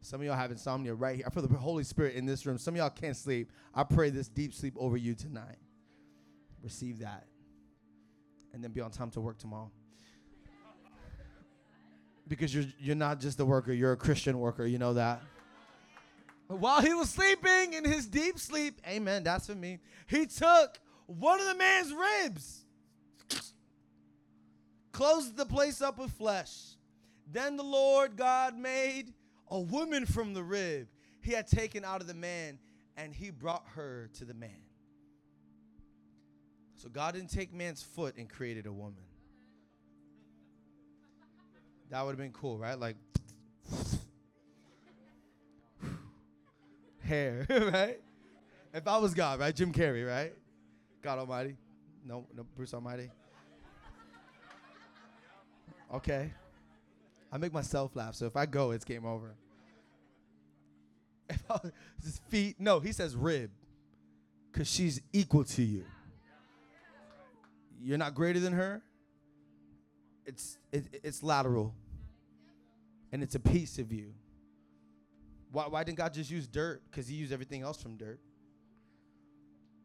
Some 0.02 0.22
of 0.22 0.26
y'all 0.26 0.36
have 0.36 0.50
insomnia 0.52 0.94
right 0.94 1.18
here. 1.18 1.26
I 1.28 1.30
feel 1.30 1.46
the 1.46 1.56
Holy 1.56 1.84
Spirit 1.84 2.16
in 2.16 2.26
this 2.26 2.46
room. 2.46 2.58
Some 2.58 2.74
of 2.74 2.80
y'all 2.80 2.90
can't 2.90 3.16
sleep. 3.16 3.52
I 3.76 3.84
pray 3.84 4.10
this 4.10 4.28
deep 4.28 4.54
sleep 4.54 4.74
over 4.78 4.98
you 4.98 5.14
tonight. 5.14 5.58
Receive 6.64 7.00
that. 7.00 7.26
And 8.54 8.64
then 8.64 8.72
be 8.72 8.82
on 8.82 8.92
time 8.92 9.12
to 9.12 9.22
work 9.22 9.38
tomorrow. 9.38 9.72
Because 12.28 12.56
you're 12.56 12.66
you're 12.80 12.96
not 12.96 13.20
just 13.20 13.40
a 13.40 13.46
worker, 13.46 13.74
you're 13.74 13.92
a 13.92 13.98
Christian 13.98 14.40
worker, 14.40 14.66
you 14.66 14.80
know 14.80 14.94
that. 14.94 15.22
While 16.60 16.82
he 16.82 16.94
was 16.94 17.10
sleeping 17.10 17.74
in 17.74 17.86
his 17.86 18.08
deep 18.08 18.38
sleep, 18.38 18.82
amen, 18.86 19.24
that's 19.24 19.48
for 19.48 19.56
me, 19.56 19.80
he 20.08 20.26
took 20.26 20.80
one 21.06 21.40
of 21.40 21.48
the 21.48 21.56
man's 21.56 21.94
ribs, 21.94 22.66
closed 24.92 25.38
the 25.38 25.46
place 25.46 25.82
up 25.82 25.98
with 25.98 26.12
flesh. 26.12 26.76
Then 27.32 27.56
the 27.56 27.64
Lord 27.64 28.18
God 28.18 28.58
made 28.58 29.14
a 29.50 29.60
woman 29.60 30.06
from 30.06 30.34
the 30.34 30.44
rib 30.44 30.88
he 31.22 31.32
had 31.32 31.48
taken 31.48 31.86
out 31.86 32.02
of 32.02 32.08
the 32.08 32.14
man, 32.14 32.60
and 32.98 33.14
he 33.14 33.30
brought 33.30 33.64
her 33.76 34.10
to 34.16 34.26
the 34.26 34.34
man. 34.34 34.50
So 36.76 36.90
God 36.90 37.14
didn't 37.14 37.30
take 37.30 37.54
man's 37.54 37.82
foot 37.84 38.18
and 38.18 38.28
created 38.28 38.66
a 38.66 38.74
woman. 38.74 39.04
That 41.92 42.04
would 42.04 42.12
have 42.12 42.18
been 42.18 42.34
cool, 42.34 42.58
right? 42.58 42.80
Like, 42.80 42.96
hair, 47.12 47.46
right? 47.50 48.00
If 48.74 48.88
I 48.88 48.98
was 48.98 49.14
God, 49.14 49.40
right? 49.40 49.54
Jim 49.54 49.74
Carrey, 49.74 50.08
right? 50.08 50.34
God 51.02 51.20
Almighty. 51.20 51.58
No, 52.06 52.26
no, 52.36 52.46
Bruce 52.56 52.74
Almighty. 52.74 53.12
Okay. 55.94 56.32
I 57.32 57.38
make 57.38 57.54
myself 57.54 57.96
laugh, 57.96 58.16
so 58.16 58.26
if 58.26 58.36
I 58.36 58.46
go, 58.46 58.72
it's 58.72 58.86
game 58.86 59.06
over. 59.06 59.36
If 61.30 61.44
I, 61.50 61.60
his 62.04 62.20
feet, 62.30 62.56
no, 62.60 62.80
he 62.80 62.92
says 62.92 63.16
rib, 63.16 63.52
because 64.52 64.70
she's 64.70 65.02
equal 65.14 65.44
to 65.46 65.64
you. 65.64 65.86
You're 67.82 67.98
not 67.98 68.16
greater 68.16 68.40
than 68.40 68.54
her. 68.54 68.82
It's 70.26 70.58
it, 70.72 70.86
it's 71.04 71.24
lateral, 71.24 71.74
and 73.12 73.24
it's 73.24 73.36
a 73.36 73.40
piece 73.40 73.80
of 73.80 73.92
you. 73.92 74.14
Why, 75.52 75.68
why 75.68 75.84
didn't 75.84 75.98
God 75.98 76.14
just 76.14 76.32
use 76.32 76.48
dirt? 76.48 76.82
Because 76.90 77.08
He 77.08 77.16
used 77.16 77.34
everything 77.34 77.62
else 77.62 77.82
from 77.82 77.98
dirt. 77.98 78.20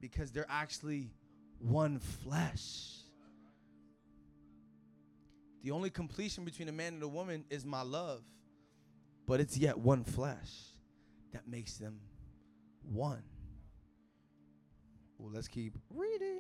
Because 0.01 0.31
they're 0.31 0.47
actually 0.49 1.11
one 1.59 1.99
flesh. 1.99 2.97
The 5.63 5.73
only 5.73 5.91
completion 5.91 6.45
between 6.45 6.69
a 6.69 6.73
man 6.73 6.95
and 6.95 7.03
a 7.03 7.09
woman 7.09 7.45
is 7.51 7.65
my 7.65 7.83
love, 7.83 8.23
but 9.27 9.41
it's 9.41 9.57
yet 9.57 9.77
one 9.77 10.05
flesh 10.05 10.53
that 11.33 11.49
makes 11.49 11.77
them 11.77 11.99
one. 12.83 13.23
Well, 15.19 15.33
let's 15.35 15.49
keep 15.49 15.77
reading. 15.91 16.39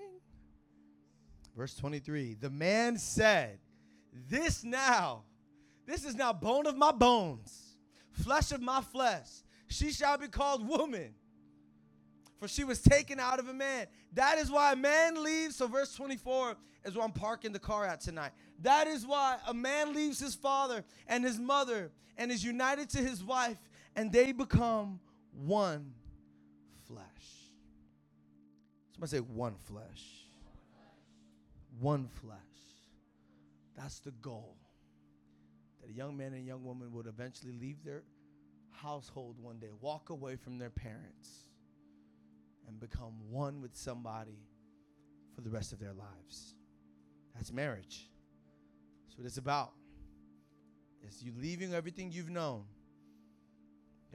Verse 1.57 1.75
23 1.75 2.35
The 2.35 2.51
man 2.51 2.99
said, 2.99 3.59
This 4.29 4.63
now, 4.63 5.25
this 5.87 6.05
is 6.05 6.15
now 6.15 6.33
bone 6.33 6.67
of 6.67 6.77
my 6.77 6.93
bones, 6.93 7.66
flesh 8.17 8.53
of 8.53 8.61
my 8.61 8.81
flesh. 8.81 9.29
She 9.69 9.93
shall 9.93 10.19
be 10.19 10.29
called 10.29 10.67
woman, 10.67 11.15
for 12.39 12.49
she 12.49 12.65
was 12.65 12.81
taken 12.81 13.19
out 13.19 13.39
of 13.39 13.49
a 13.49 13.55
man. 13.55 13.87
That 14.13 14.39
is 14.39 14.51
why 14.51 14.73
a 14.73 14.77
man 14.77 15.23
leaves. 15.23 15.57
So, 15.57 15.67
verse 15.67 15.95
24 15.95 16.57
is 16.85 16.95
where 16.95 17.05
I'm 17.05 17.13
parking 17.13 17.53
the 17.53 17.59
car 17.59 17.85
at 17.85 18.01
tonight. 18.01 18.33
That 18.63 18.87
is 18.87 19.07
why 19.07 19.39
a 19.47 19.55
man 19.55 19.95
leaves 19.95 20.21
his 20.21 20.35
father 20.35 20.85
and 21.09 21.25
his 21.25 21.39
mother 21.39 21.91
and 22.17 22.31
is 22.31 22.45
united 22.45 22.89
to 22.91 22.99
his 22.99 23.23
wife, 23.23 23.59
and 23.95 24.13
they 24.13 24.33
become 24.33 25.01
one 25.33 25.93
flesh. 26.87 27.03
Somebody 28.93 29.11
say 29.11 29.19
one 29.21 29.57
flesh. 29.65 30.05
One 31.79 32.09
flesh. 32.09 32.39
That's 33.77 33.99
the 33.99 34.13
goal. 34.13 34.57
That 35.87 35.93
a 35.93 35.97
young 35.97 36.17
man 36.17 36.33
and 36.35 36.47
young 36.47 36.65
woman 36.65 36.93
would 36.93 37.07
eventually 37.07 37.53
leave 37.53 37.85
their 37.85 38.03
household 38.71 39.37
one 39.41 39.59
day, 39.59 39.71
walk 39.81 40.11
away 40.11 40.37
from 40.37 40.59
their 40.59 40.71
parents, 40.71 41.47
and 42.67 42.81
become 42.81 43.15
one 43.31 43.61
with 43.61 43.77
somebody 43.77 44.39
for 45.35 45.43
the 45.43 45.51
rest 45.51 45.73
of 45.73 45.79
their 45.79 45.93
lives. 45.93 46.55
That's 47.35 47.53
marriage. 47.53 48.11
That's 49.05 49.19
what 49.19 49.27
it's 49.27 49.39
about. 49.39 49.73
It's 51.03 51.23
you 51.23 51.33
leaving 51.39 51.73
everything 51.73 52.11
you've 52.11 52.31
known, 52.31 52.65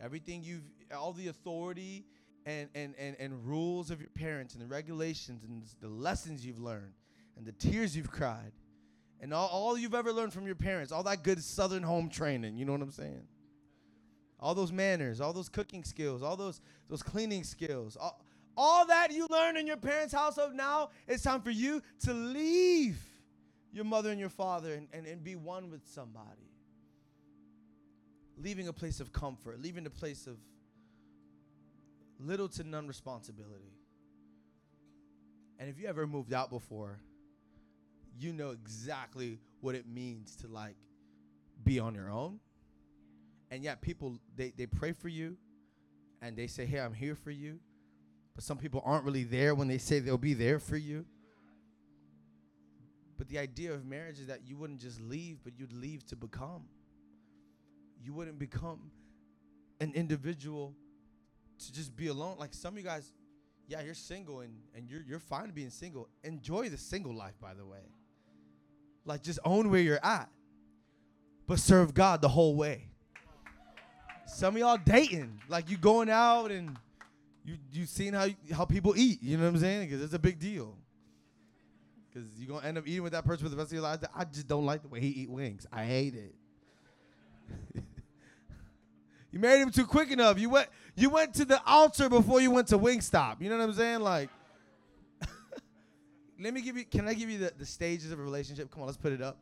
everything 0.01 0.43
you've, 0.43 0.63
all 0.95 1.13
the 1.13 1.27
authority 1.27 2.05
and, 2.45 2.69
and, 2.75 2.95
and, 2.97 3.15
and 3.19 3.45
rules 3.45 3.91
of 3.91 4.01
your 4.01 4.09
parents 4.09 4.55
and 4.55 4.61
the 4.61 4.67
regulations 4.67 5.43
and 5.43 5.63
the 5.79 5.87
lessons 5.87 6.45
you've 6.45 6.59
learned 6.59 6.93
and 7.37 7.45
the 7.45 7.53
tears 7.53 7.95
you've 7.95 8.11
cried 8.11 8.51
and 9.21 9.33
all, 9.33 9.47
all 9.47 9.77
you've 9.77 9.93
ever 9.93 10.11
learned 10.11 10.33
from 10.33 10.47
your 10.47 10.55
parents, 10.55 10.91
all 10.91 11.03
that 11.03 11.23
good 11.23 11.41
southern 11.43 11.83
home 11.83 12.09
training, 12.09 12.57
you 12.57 12.65
know 12.65 12.71
what 12.71 12.81
I'm 12.81 12.91
saying? 12.91 13.21
All 14.39 14.55
those 14.55 14.71
manners, 14.71 15.21
all 15.21 15.31
those 15.31 15.47
cooking 15.47 15.83
skills, 15.83 16.23
all 16.23 16.35
those, 16.35 16.59
those 16.89 17.03
cleaning 17.03 17.43
skills, 17.43 17.95
all, 17.95 18.19
all 18.57 18.87
that 18.87 19.11
you 19.11 19.27
learned 19.29 19.59
in 19.59 19.67
your 19.67 19.77
parents' 19.77 20.13
household 20.13 20.55
now, 20.55 20.89
it's 21.07 21.21
time 21.21 21.41
for 21.41 21.51
you 21.51 21.83
to 22.03 22.13
leave 22.13 22.99
your 23.71 23.85
mother 23.85 24.09
and 24.09 24.19
your 24.19 24.29
father 24.29 24.73
and, 24.73 24.87
and, 24.91 25.05
and 25.05 25.23
be 25.23 25.35
one 25.35 25.69
with 25.69 25.87
somebody. 25.87 26.49
Leaving 28.37 28.67
a 28.67 28.73
place 28.73 28.99
of 28.99 29.13
comfort, 29.13 29.61
leaving 29.61 29.85
a 29.85 29.89
place 29.91 30.25
of 30.25 30.37
little 32.19 32.49
to 32.49 32.63
none 32.63 32.87
responsibility. 32.87 33.77
And 35.59 35.69
if 35.69 35.79
you 35.79 35.87
ever 35.87 36.07
moved 36.07 36.33
out 36.33 36.49
before, 36.49 36.99
you 38.19 38.33
know 38.33 38.51
exactly 38.51 39.39
what 39.61 39.75
it 39.75 39.87
means 39.87 40.35
to 40.37 40.47
like 40.47 40.75
be 41.63 41.79
on 41.79 41.95
your 41.95 42.09
own. 42.09 42.39
And 43.49 43.63
yet 43.63 43.81
people 43.81 44.17
they, 44.35 44.53
they 44.55 44.65
pray 44.65 44.93
for 44.93 45.09
you 45.09 45.37
and 46.21 46.35
they 46.35 46.47
say, 46.47 46.65
Hey, 46.65 46.79
I'm 46.79 46.93
here 46.93 47.15
for 47.15 47.31
you. 47.31 47.59
But 48.35 48.43
some 48.43 48.57
people 48.57 48.81
aren't 48.85 49.03
really 49.03 49.23
there 49.23 49.55
when 49.55 49.67
they 49.67 49.77
say 49.77 49.99
they'll 49.99 50.17
be 50.17 50.33
there 50.33 50.59
for 50.59 50.77
you. 50.77 51.05
But 53.17 53.27
the 53.27 53.37
idea 53.37 53.73
of 53.73 53.85
marriage 53.85 54.19
is 54.19 54.27
that 54.27 54.47
you 54.47 54.57
wouldn't 54.57 54.79
just 54.79 54.99
leave, 55.01 55.39
but 55.43 55.53
you'd 55.59 55.73
leave 55.73 56.05
to 56.07 56.15
become. 56.15 56.63
You 58.03 58.13
wouldn't 58.13 58.39
become 58.39 58.91
an 59.79 59.91
individual 59.93 60.73
to 61.59 61.73
just 61.73 61.95
be 61.95 62.07
alone. 62.07 62.37
Like 62.39 62.53
some 62.53 62.73
of 62.73 62.77
you 62.79 62.83
guys, 62.83 63.11
yeah, 63.71 63.81
you're 63.81 63.93
single 63.93 64.41
and, 64.41 64.53
and 64.75 64.89
you're 64.89 65.01
you're 65.07 65.19
fine 65.19 65.49
being 65.51 65.69
single. 65.69 66.09
Enjoy 66.25 66.67
the 66.67 66.77
single 66.77 67.15
life, 67.15 67.35
by 67.39 67.53
the 67.53 67.65
way. 67.65 67.79
Like 69.05 69.23
just 69.23 69.39
own 69.45 69.71
where 69.71 69.79
you're 69.79 70.03
at. 70.03 70.29
But 71.47 71.57
serve 71.57 71.93
God 71.93 72.21
the 72.21 72.27
whole 72.27 72.55
way. 72.55 72.89
Some 74.27 74.55
of 74.55 74.59
y'all 74.59 74.77
dating. 74.77 75.39
Like 75.47 75.69
you 75.69 75.77
going 75.77 76.09
out 76.09 76.51
and 76.51 76.77
you 77.45 77.55
you 77.71 77.85
seen 77.85 78.11
how 78.13 78.27
how 78.53 78.65
people 78.65 78.93
eat, 78.97 79.23
you 79.23 79.37
know 79.37 79.43
what 79.43 79.55
I'm 79.55 79.59
saying? 79.59 79.87
Because 79.87 80.03
it's 80.03 80.13
a 80.13 80.19
big 80.19 80.37
deal. 80.37 80.75
Because 82.13 82.27
you're 82.37 82.59
to 82.59 82.67
end 82.67 82.77
up 82.77 82.85
eating 82.85 83.03
with 83.03 83.13
that 83.13 83.23
person 83.23 83.45
for 83.45 83.49
the 83.49 83.55
rest 83.55 83.69
of 83.69 83.73
your 83.73 83.83
life. 83.83 83.99
I 84.13 84.25
just 84.25 84.49
don't 84.49 84.65
like 84.65 84.81
the 84.81 84.89
way 84.89 84.99
he 84.99 85.07
eat 85.07 85.29
wings. 85.29 85.65
I 85.71 85.85
hate 85.85 86.15
it. 86.15 86.35
you 89.31 89.39
married 89.39 89.61
him 89.61 89.71
too 89.71 89.85
quick 89.85 90.11
enough. 90.11 90.39
You 90.39 90.49
went 90.49 90.67
you 90.95 91.09
went 91.09 91.33
to 91.35 91.45
the 91.45 91.61
altar 91.65 92.09
before 92.09 92.41
you 92.41 92.51
went 92.51 92.67
to 92.69 92.77
Wingstop. 92.77 93.41
You 93.41 93.49
know 93.49 93.57
what 93.57 93.63
I'm 93.63 93.73
saying? 93.73 93.99
Like, 94.01 94.29
let 96.39 96.53
me 96.53 96.61
give 96.61 96.77
you. 96.77 96.85
Can 96.85 97.07
I 97.07 97.13
give 97.13 97.29
you 97.29 97.37
the, 97.37 97.53
the 97.57 97.65
stages 97.65 98.11
of 98.11 98.19
a 98.19 98.23
relationship? 98.23 98.71
Come 98.71 98.81
on, 98.81 98.87
let's 98.87 98.97
put 98.97 99.13
it 99.13 99.21
up. 99.21 99.37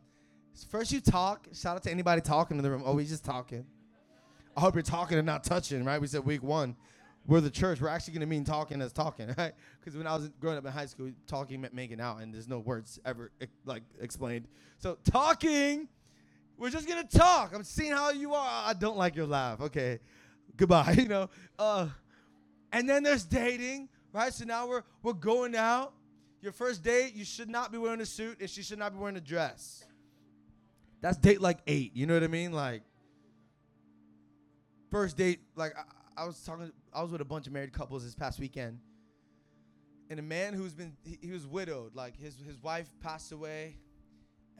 First, 0.68 0.92
you 0.92 1.00
talk. 1.00 1.48
Shout 1.52 1.76
out 1.76 1.82
to 1.84 1.90
anybody 1.90 2.20
talking 2.20 2.56
in 2.56 2.62
the 2.62 2.70
room. 2.70 2.82
Oh, 2.84 2.94
we 2.94 3.04
just 3.04 3.24
talking. 3.24 3.66
I 4.56 4.60
hope 4.60 4.74
you're 4.74 4.82
talking 4.82 5.18
and 5.18 5.26
not 5.26 5.44
touching. 5.44 5.84
Right? 5.84 6.00
We 6.00 6.06
said 6.06 6.24
week 6.24 6.42
one 6.42 6.76
we're 7.26 7.40
the 7.40 7.50
church. 7.50 7.80
We're 7.80 7.88
actually 7.88 8.14
going 8.14 8.20
to 8.20 8.26
mean 8.26 8.44
talking 8.44 8.80
as 8.82 8.92
talking, 8.92 9.28
right? 9.38 9.52
Because 9.78 9.96
when 9.96 10.06
I 10.06 10.14
was 10.14 10.28
growing 10.40 10.58
up 10.58 10.64
in 10.64 10.72
high 10.72 10.86
school, 10.86 11.10
talking 11.26 11.60
meant 11.60 11.74
making 11.74 12.00
out, 12.00 12.20
and 12.20 12.32
there's 12.34 12.48
no 12.48 12.58
words 12.58 12.98
ever 13.04 13.30
like 13.64 13.82
explained. 14.00 14.48
So 14.78 14.98
talking, 15.04 15.88
we're 16.60 16.70
just 16.70 16.86
gonna 16.86 17.02
talk. 17.02 17.54
I'm 17.54 17.64
seeing 17.64 17.92
how 17.92 18.10
you 18.10 18.34
are. 18.34 18.64
I 18.66 18.74
don't 18.74 18.98
like 18.98 19.16
your 19.16 19.26
laugh. 19.26 19.60
Okay, 19.60 19.98
goodbye. 20.56 20.92
You 20.98 21.08
know. 21.08 21.30
Uh, 21.58 21.88
and 22.70 22.88
then 22.88 23.02
there's 23.02 23.24
dating, 23.24 23.88
right? 24.12 24.32
So 24.32 24.44
now 24.44 24.68
we're 24.68 24.82
we're 25.02 25.14
going 25.14 25.56
out. 25.56 25.94
Your 26.42 26.52
first 26.52 26.82
date, 26.82 27.14
you 27.14 27.24
should 27.24 27.48
not 27.48 27.72
be 27.72 27.78
wearing 27.78 28.00
a 28.00 28.06
suit, 28.06 28.40
and 28.40 28.48
she 28.48 28.62
should 28.62 28.78
not 28.78 28.92
be 28.92 28.98
wearing 28.98 29.16
a 29.16 29.20
dress. 29.20 29.84
That's 31.00 31.16
date 31.16 31.40
like 31.40 31.58
eight. 31.66 31.96
You 31.96 32.06
know 32.06 32.14
what 32.14 32.22
I 32.22 32.28
mean? 32.28 32.52
Like 32.52 32.82
first 34.90 35.16
date, 35.16 35.40
like. 35.56 35.74
I, 35.76 35.82
I 36.16 36.26
was 36.26 36.38
talking. 36.42 36.70
I 36.92 37.00
was 37.00 37.10
with 37.10 37.22
a 37.22 37.24
bunch 37.24 37.46
of 37.46 37.54
married 37.54 37.72
couples 37.72 38.04
this 38.04 38.14
past 38.14 38.38
weekend, 38.38 38.78
and 40.10 40.18
a 40.18 40.22
man 40.22 40.52
who's 40.52 40.74
been 40.74 40.94
he, 41.02 41.18
he 41.22 41.32
was 41.32 41.46
widowed. 41.46 41.94
Like 41.94 42.18
his 42.18 42.34
his 42.46 42.62
wife 42.62 42.90
passed 43.00 43.32
away, 43.32 43.78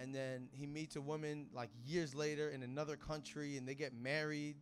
and 0.00 0.14
then 0.14 0.49
he 0.52 0.66
meets 0.66 0.97
a 0.97 1.00
woman 1.00 1.47
like 1.54 1.69
years 1.85 2.14
later 2.14 2.49
in 2.50 2.62
another 2.62 2.97
country, 2.97 3.57
and 3.57 3.69
they 3.69 3.75
get 3.75 3.92
married. 3.95 4.57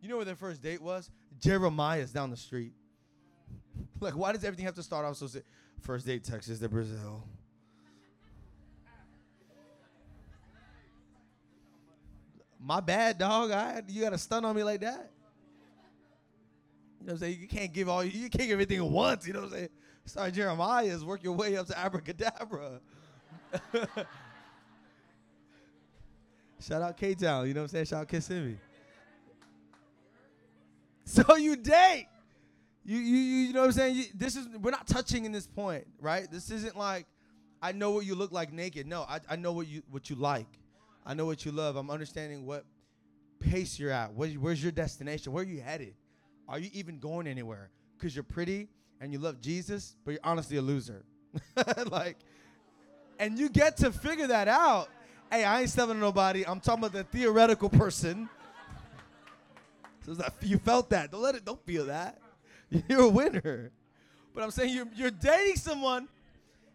You 0.00 0.08
know 0.08 0.16
where 0.16 0.24
their 0.24 0.34
first 0.34 0.60
date 0.60 0.82
was? 0.82 1.10
Jeremiah's 1.40 2.10
down 2.10 2.30
the 2.30 2.36
street. 2.36 2.72
like, 4.00 4.16
why 4.16 4.32
does 4.32 4.42
everything 4.44 4.64
have 4.64 4.74
to 4.74 4.82
start 4.82 5.04
off 5.04 5.16
so? 5.16 5.28
First 5.80 6.06
date, 6.06 6.24
Texas 6.24 6.58
de 6.58 6.68
Brazil. 6.68 7.24
My 12.60 12.80
bad, 12.80 13.18
dog. 13.18 13.50
I 13.50 13.82
you 13.88 14.02
got 14.02 14.10
to 14.10 14.18
stun 14.18 14.44
on 14.44 14.54
me 14.54 14.62
like 14.62 14.80
that. 14.80 15.10
You 17.00 17.06
know 17.06 17.12
what 17.12 17.12
I'm 17.14 17.18
saying? 17.18 17.40
You 17.40 17.48
can't 17.48 17.72
give 17.72 17.88
all 17.88 18.04
you 18.04 18.30
can't 18.30 18.44
give 18.44 18.52
everything 18.52 18.78
at 18.78 18.84
once, 18.84 19.26
you 19.26 19.32
know 19.32 19.40
what 19.40 19.46
I'm 19.46 19.54
saying? 19.54 19.68
Start 20.04 20.32
Jeremiah's, 20.32 21.04
work 21.04 21.22
your 21.22 21.32
way 21.32 21.56
up 21.56 21.66
to 21.68 21.78
abracadabra. 21.78 22.80
Shout 26.62 26.82
out 26.82 26.96
K 26.96 27.14
Town, 27.14 27.46
you 27.46 27.54
know 27.54 27.60
what 27.60 27.64
I'm 27.64 27.68
saying? 27.68 27.84
Shout 27.86 28.02
out 28.02 28.08
Kissimmee. 28.08 28.56
So 31.04 31.34
you 31.34 31.56
date. 31.56 32.06
You, 32.84 32.96
you 32.96 33.16
you 33.16 33.52
know 33.52 33.60
what 33.60 33.66
I'm 33.66 33.72
saying? 33.72 33.96
You, 33.96 34.04
this 34.14 34.36
is 34.36 34.46
we're 34.60 34.70
not 34.70 34.86
touching 34.86 35.24
in 35.24 35.32
this 35.32 35.48
point, 35.48 35.84
right? 36.00 36.30
This 36.30 36.48
isn't 36.52 36.78
like 36.78 37.06
I 37.60 37.72
know 37.72 37.90
what 37.90 38.06
you 38.06 38.14
look 38.14 38.30
like 38.30 38.52
naked. 38.52 38.86
No, 38.86 39.02
I, 39.02 39.18
I 39.28 39.34
know 39.34 39.52
what 39.52 39.66
you 39.66 39.82
what 39.90 40.10
you 40.10 40.16
like. 40.16 40.46
I 41.04 41.14
know 41.14 41.26
what 41.26 41.44
you 41.44 41.50
love. 41.50 41.74
I'm 41.74 41.90
understanding 41.90 42.46
what 42.46 42.64
pace 43.40 43.78
you're 43.78 43.90
at. 43.90 44.14
Where, 44.14 44.28
where's 44.30 44.62
your 44.62 44.72
destination? 44.72 45.32
Where 45.32 45.42
are 45.42 45.46
you 45.46 45.60
headed? 45.60 45.94
Are 46.48 46.58
you 46.58 46.70
even 46.72 46.98
going 46.98 47.26
anywhere? 47.26 47.70
Because 47.98 48.14
you're 48.14 48.22
pretty 48.22 48.68
and 49.00 49.12
you 49.12 49.18
love 49.18 49.40
Jesus, 49.40 49.96
but 50.04 50.12
you're 50.12 50.20
honestly 50.24 50.56
a 50.56 50.62
loser. 50.62 51.04
like, 51.90 52.18
and 53.18 53.38
you 53.38 53.48
get 53.48 53.76
to 53.78 53.90
figure 53.90 54.28
that 54.28 54.48
out. 54.48 54.88
Hey, 55.32 55.44
I 55.44 55.62
ain't 55.62 55.70
stepping 55.70 55.94
on 55.94 56.00
nobody. 56.00 56.44
I'm 56.46 56.60
talking 56.60 56.84
about 56.84 56.92
the 56.92 57.04
theoretical 57.04 57.70
person. 57.70 58.28
So 60.04 60.12
that 60.12 60.34
you 60.42 60.58
felt 60.58 60.90
that. 60.90 61.10
Don't 61.10 61.22
let 61.22 61.34
it. 61.34 61.42
Don't 61.42 61.64
feel 61.64 61.86
that. 61.86 62.20
You're 62.88 63.04
a 63.04 63.08
winner. 63.08 63.72
But 64.34 64.44
I'm 64.44 64.50
saying 64.50 64.74
you're 64.74 64.88
you're 64.94 65.10
dating 65.10 65.56
someone, 65.56 66.08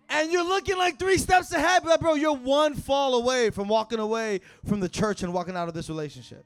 and 0.10 0.32
you're 0.32 0.44
looking 0.44 0.78
like 0.78 1.00
three 1.00 1.18
steps 1.18 1.52
ahead. 1.52 1.82
But 1.84 2.00
bro, 2.00 2.14
you're 2.14 2.36
one 2.36 2.76
fall 2.76 3.16
away 3.16 3.50
from 3.50 3.68
walking 3.68 4.00
away 4.00 4.42
from 4.68 4.80
the 4.80 4.90
church 4.90 5.24
and 5.24 5.34
walking 5.34 5.56
out 5.56 5.68
of 5.68 5.74
this 5.74 5.90
relationship. 5.90 6.46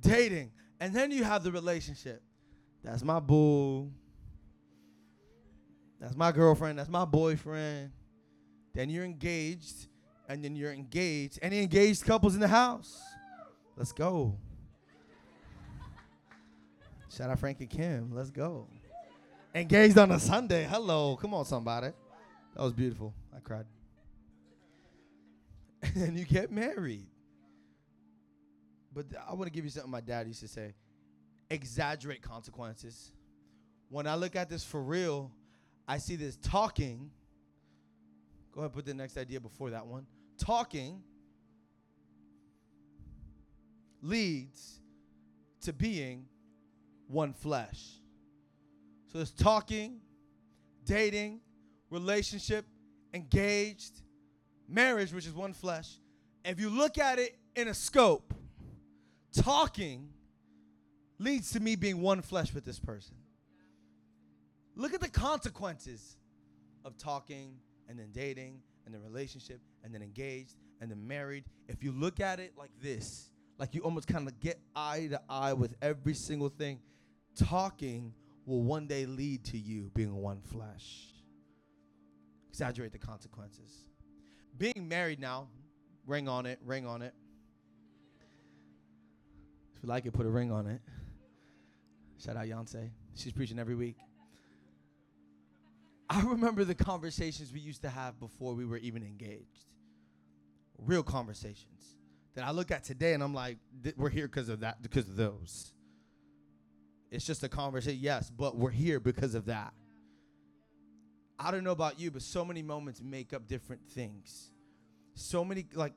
Dating, 0.00 0.52
and 0.78 0.94
then 0.94 1.10
you 1.10 1.24
have 1.24 1.42
the 1.42 1.50
relationship. 1.50 2.22
That's 2.84 3.02
my 3.02 3.18
boo. 3.18 3.90
That's 6.00 6.16
my 6.16 6.30
girlfriend. 6.30 6.78
That's 6.78 6.90
my 6.90 7.04
boyfriend. 7.04 7.90
Then 8.72 8.88
you're 8.88 9.04
engaged, 9.04 9.88
and 10.28 10.44
then 10.44 10.56
you're 10.56 10.72
engaged. 10.72 11.38
Any 11.42 11.60
engaged 11.62 12.04
couples 12.04 12.34
in 12.34 12.40
the 12.40 12.48
house? 12.48 13.02
Let's 13.76 13.92
go. 13.92 14.36
Shout 17.10 17.30
out 17.30 17.38
Frank 17.38 17.60
and 17.60 17.70
Kim. 17.70 18.10
Let's 18.12 18.30
go. 18.30 18.66
Engaged 19.54 19.96
on 19.98 20.10
a 20.10 20.18
Sunday. 20.18 20.64
Hello. 20.64 21.16
Come 21.16 21.32
on, 21.34 21.44
somebody. 21.44 21.88
That 22.56 22.62
was 22.62 22.72
beautiful. 22.72 23.14
I 23.34 23.40
cried. 23.40 23.66
And 25.96 26.18
you 26.18 26.24
get 26.24 26.50
married. 26.50 27.06
But 28.92 29.10
th- 29.10 29.20
I 29.28 29.34
want 29.34 29.44
to 29.44 29.50
give 29.50 29.64
you 29.64 29.70
something 29.70 29.90
my 29.90 30.00
dad 30.00 30.26
used 30.26 30.40
to 30.40 30.48
say 30.48 30.74
exaggerate 31.50 32.22
consequences. 32.22 33.12
When 33.90 34.06
I 34.06 34.14
look 34.14 34.34
at 34.34 34.48
this 34.48 34.64
for 34.64 34.82
real, 34.82 35.30
I 35.86 35.98
see 35.98 36.16
this 36.16 36.36
talking. 36.36 37.10
Go 38.54 38.60
ahead, 38.60 38.72
put 38.72 38.84
the 38.86 38.94
next 38.94 39.16
idea 39.16 39.40
before 39.40 39.70
that 39.70 39.84
one. 39.84 40.06
Talking 40.38 41.02
leads 44.00 44.80
to 45.62 45.72
being 45.72 46.26
one 47.08 47.32
flesh. 47.32 47.80
So 49.08 49.18
there's 49.18 49.32
talking, 49.32 50.00
dating, 50.84 51.40
relationship, 51.90 52.64
engaged, 53.12 54.02
marriage, 54.68 55.12
which 55.12 55.26
is 55.26 55.32
one 55.32 55.52
flesh. 55.52 55.98
If 56.44 56.60
you 56.60 56.70
look 56.70 56.98
at 56.98 57.18
it 57.18 57.36
in 57.56 57.68
a 57.68 57.74
scope, 57.74 58.34
talking 59.32 60.10
leads 61.18 61.50
to 61.52 61.60
me 61.60 61.74
being 61.74 62.00
one 62.00 62.22
flesh 62.22 62.54
with 62.54 62.64
this 62.64 62.78
person. 62.78 63.16
Look 64.76 64.94
at 64.94 65.00
the 65.00 65.08
consequences 65.08 66.16
of 66.84 66.96
talking 66.98 67.56
and 67.88 67.98
then 67.98 68.08
dating 68.12 68.60
and 68.84 68.94
then 68.94 69.02
relationship 69.02 69.60
and 69.82 69.94
then 69.94 70.02
engaged 70.02 70.56
and 70.80 70.90
then 70.90 71.06
married. 71.06 71.44
If 71.68 71.82
you 71.82 71.92
look 71.92 72.20
at 72.20 72.40
it 72.40 72.52
like 72.56 72.70
this, 72.82 73.30
like 73.58 73.74
you 73.74 73.82
almost 73.82 74.08
kind 74.08 74.26
of 74.26 74.38
get 74.40 74.58
eye 74.74 75.08
to 75.10 75.20
eye 75.28 75.52
with 75.52 75.74
every 75.80 76.14
single 76.14 76.48
thing, 76.48 76.80
talking 77.36 78.12
will 78.46 78.62
one 78.62 78.86
day 78.86 79.06
lead 79.06 79.44
to 79.44 79.58
you 79.58 79.90
being 79.94 80.14
one 80.16 80.40
flesh. 80.42 81.06
Exaggerate 82.50 82.92
the 82.92 82.98
consequences. 82.98 83.86
Being 84.58 84.86
married 84.88 85.18
now, 85.18 85.48
ring 86.06 86.28
on 86.28 86.46
it, 86.46 86.58
ring 86.64 86.86
on 86.86 87.02
it. 87.02 87.14
If 89.76 89.82
you 89.82 89.88
like 89.88 90.06
it, 90.06 90.12
put 90.12 90.26
a 90.26 90.30
ring 90.30 90.52
on 90.52 90.66
it. 90.66 90.80
Shout 92.24 92.36
out 92.36 92.46
Yoncé. 92.46 92.90
She's 93.14 93.32
preaching 93.32 93.58
every 93.58 93.74
week. 93.74 93.96
I 96.14 96.20
remember 96.20 96.64
the 96.64 96.76
conversations 96.76 97.52
we 97.52 97.58
used 97.58 97.82
to 97.82 97.88
have 97.88 98.20
before 98.20 98.54
we 98.54 98.64
were 98.64 98.76
even 98.76 99.02
engaged. 99.02 99.66
Real 100.78 101.02
conversations 101.02 101.96
that 102.36 102.44
I 102.44 102.52
look 102.52 102.70
at 102.70 102.84
today 102.84 103.14
and 103.14 103.22
I'm 103.22 103.34
like, 103.34 103.58
we're 103.96 104.10
here 104.10 104.28
because 104.28 104.48
of 104.48 104.60
that, 104.60 104.80
because 104.80 105.08
of 105.08 105.16
those. 105.16 105.72
It's 107.10 107.26
just 107.26 107.42
a 107.42 107.48
conversation, 107.48 107.98
yes, 108.00 108.30
but 108.30 108.56
we're 108.56 108.70
here 108.70 109.00
because 109.00 109.34
of 109.34 109.46
that. 109.46 109.72
I 111.36 111.50
don't 111.50 111.64
know 111.64 111.72
about 111.72 111.98
you, 111.98 112.12
but 112.12 112.22
so 112.22 112.44
many 112.44 112.62
moments 112.62 113.02
make 113.02 113.32
up 113.32 113.48
different 113.48 113.88
things. 113.88 114.52
So 115.14 115.44
many, 115.44 115.66
like, 115.74 115.94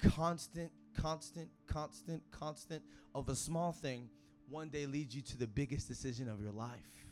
constant, 0.00 0.70
constant, 1.00 1.48
constant, 1.66 2.22
constant 2.30 2.82
of 3.12 3.28
a 3.28 3.34
small 3.34 3.72
thing 3.72 4.08
one 4.48 4.68
day 4.68 4.86
leads 4.86 5.16
you 5.16 5.22
to 5.22 5.36
the 5.36 5.48
biggest 5.48 5.88
decision 5.88 6.28
of 6.28 6.40
your 6.40 6.52
life. 6.52 7.05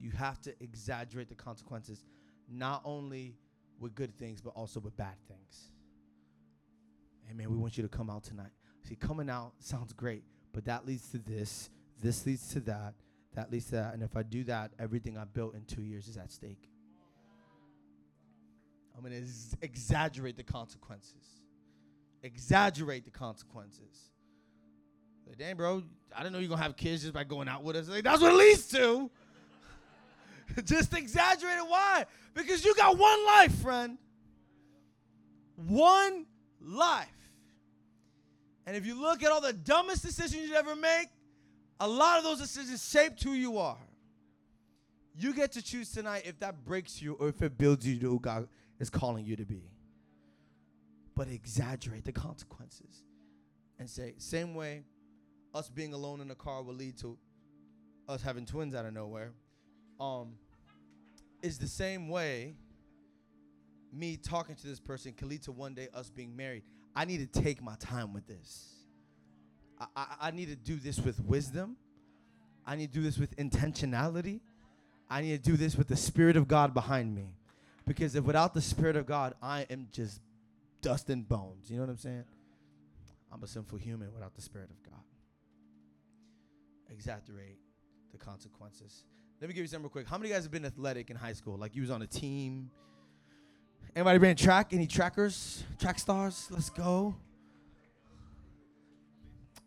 You 0.00 0.10
have 0.12 0.40
to 0.42 0.54
exaggerate 0.62 1.28
the 1.28 1.34
consequences, 1.34 2.04
not 2.50 2.82
only 2.84 3.36
with 3.78 3.94
good 3.94 4.16
things, 4.16 4.40
but 4.40 4.50
also 4.56 4.80
with 4.80 4.96
bad 4.96 5.14
things. 5.28 5.70
Amen. 7.30 7.50
We 7.50 7.56
want 7.56 7.76
you 7.76 7.82
to 7.82 7.88
come 7.88 8.10
out 8.10 8.24
tonight. 8.24 8.50
See, 8.88 8.96
coming 8.96 9.28
out 9.28 9.52
sounds 9.58 9.92
great, 9.92 10.24
but 10.52 10.64
that 10.64 10.86
leads 10.86 11.08
to 11.10 11.18
this. 11.18 11.70
This 12.02 12.24
leads 12.26 12.48
to 12.54 12.60
that. 12.60 12.94
That 13.34 13.52
leads 13.52 13.66
to 13.66 13.72
that. 13.72 13.94
And 13.94 14.02
if 14.02 14.16
I 14.16 14.22
do 14.22 14.42
that, 14.44 14.72
everything 14.78 15.16
I 15.16 15.24
built 15.24 15.54
in 15.54 15.64
two 15.64 15.82
years 15.82 16.08
is 16.08 16.16
at 16.16 16.32
stake. 16.32 16.68
I'm 18.96 19.02
going 19.02 19.12
to 19.12 19.22
ex- 19.22 19.56
exaggerate 19.62 20.36
the 20.36 20.42
consequences. 20.42 21.42
Exaggerate 22.22 23.04
the 23.04 23.10
consequences. 23.10 24.10
Like, 25.26 25.38
damn, 25.38 25.56
bro, 25.56 25.82
I 26.14 26.22
didn't 26.22 26.32
know 26.32 26.38
you're 26.40 26.48
going 26.48 26.58
to 26.58 26.64
have 26.64 26.76
kids 26.76 27.02
just 27.02 27.14
by 27.14 27.24
going 27.24 27.48
out 27.48 27.62
with 27.62 27.76
us. 27.76 27.88
Like, 27.88 28.02
that's 28.02 28.20
what 28.20 28.32
it 28.32 28.36
leads 28.36 28.66
to. 28.68 29.10
just 30.64 30.94
exaggerated. 30.94 31.64
Why? 31.66 32.06
Because 32.34 32.64
you 32.64 32.74
got 32.74 32.96
one 32.96 33.26
life, 33.26 33.54
friend. 33.60 33.98
One 35.56 36.26
life. 36.60 37.08
And 38.66 38.76
if 38.76 38.86
you 38.86 39.00
look 39.00 39.22
at 39.22 39.32
all 39.32 39.40
the 39.40 39.52
dumbest 39.52 40.04
decisions 40.04 40.48
you 40.48 40.54
ever 40.54 40.76
make, 40.76 41.08
a 41.80 41.88
lot 41.88 42.18
of 42.18 42.24
those 42.24 42.38
decisions 42.38 42.88
shaped 42.88 43.22
who 43.22 43.32
you 43.32 43.58
are. 43.58 43.78
You 45.14 45.34
get 45.34 45.52
to 45.52 45.62
choose 45.62 45.90
tonight 45.90 46.22
if 46.24 46.38
that 46.40 46.64
breaks 46.64 47.02
you 47.02 47.14
or 47.14 47.28
if 47.28 47.42
it 47.42 47.58
builds 47.58 47.86
you 47.86 47.98
to 47.98 48.08
who 48.08 48.20
God 48.20 48.48
is 48.78 48.88
calling 48.88 49.24
you 49.24 49.36
to 49.36 49.44
be. 49.44 49.70
But 51.14 51.28
exaggerate 51.28 52.04
the 52.04 52.12
consequences 52.12 53.02
and 53.78 53.90
say, 53.90 54.14
same 54.18 54.54
way 54.54 54.84
us 55.54 55.68
being 55.68 55.92
alone 55.92 56.20
in 56.20 56.30
a 56.30 56.34
car 56.34 56.62
will 56.62 56.74
lead 56.74 56.96
to 56.98 57.18
us 58.08 58.22
having 58.22 58.46
twins 58.46 58.74
out 58.74 58.84
of 58.84 58.92
nowhere, 58.92 59.32
um, 60.00 60.32
is 61.42 61.58
the 61.58 61.66
same 61.66 62.08
way 62.08 62.54
me 63.92 64.16
talking 64.16 64.54
to 64.54 64.66
this 64.66 64.80
person 64.80 65.12
can 65.12 65.28
lead 65.28 65.42
to 65.42 65.52
one 65.52 65.74
day 65.74 65.88
us 65.94 66.10
being 66.10 66.34
married. 66.36 66.62
I 66.94 67.04
need 67.04 67.32
to 67.32 67.40
take 67.40 67.62
my 67.62 67.74
time 67.76 68.12
with 68.12 68.26
this. 68.26 68.74
I, 69.78 69.86
I, 69.96 70.06
I 70.20 70.30
need 70.30 70.48
to 70.48 70.56
do 70.56 70.76
this 70.76 70.98
with 70.98 71.20
wisdom. 71.20 71.76
I 72.66 72.76
need 72.76 72.92
to 72.92 72.98
do 72.98 73.02
this 73.02 73.18
with 73.18 73.36
intentionality. 73.36 74.40
I 75.08 75.22
need 75.22 75.42
to 75.42 75.50
do 75.50 75.56
this 75.56 75.76
with 75.76 75.88
the 75.88 75.96
Spirit 75.96 76.36
of 76.36 76.46
God 76.46 76.72
behind 76.72 77.14
me. 77.14 77.34
Because 77.86 78.14
if 78.14 78.24
without 78.24 78.54
the 78.54 78.60
Spirit 78.60 78.96
of 78.96 79.06
God, 79.06 79.34
I 79.42 79.66
am 79.70 79.88
just 79.92 80.20
dust 80.82 81.10
and 81.10 81.28
bones. 81.28 81.70
You 81.70 81.76
know 81.76 81.82
what 81.82 81.90
I'm 81.90 81.98
saying? 81.98 82.24
I'm 83.32 83.42
a 83.42 83.46
sinful 83.46 83.78
human 83.78 84.12
without 84.12 84.34
the 84.34 84.42
Spirit 84.42 84.70
of 84.70 84.82
God. 84.90 85.00
Exaggerate 86.90 87.58
the 88.12 88.18
consequences. 88.18 89.04
Let 89.40 89.48
me 89.48 89.54
give 89.54 89.62
you 89.62 89.68
some 89.68 89.82
real 89.82 89.90
quick. 89.90 90.06
How 90.06 90.18
many 90.18 90.28
you 90.28 90.34
guys 90.34 90.44
have 90.44 90.52
been 90.52 90.66
athletic 90.66 91.10
in 91.10 91.16
high 91.16 91.32
school? 91.32 91.56
Like 91.56 91.74
you 91.74 91.82
was 91.82 91.90
on 91.90 92.02
a 92.02 92.06
team, 92.06 92.70
Anybody 93.94 94.18
ran 94.18 94.36
track? 94.36 94.72
Any 94.72 94.86
trackers? 94.86 95.64
Track 95.80 95.98
stars? 95.98 96.46
Let's 96.50 96.70
go. 96.70 97.16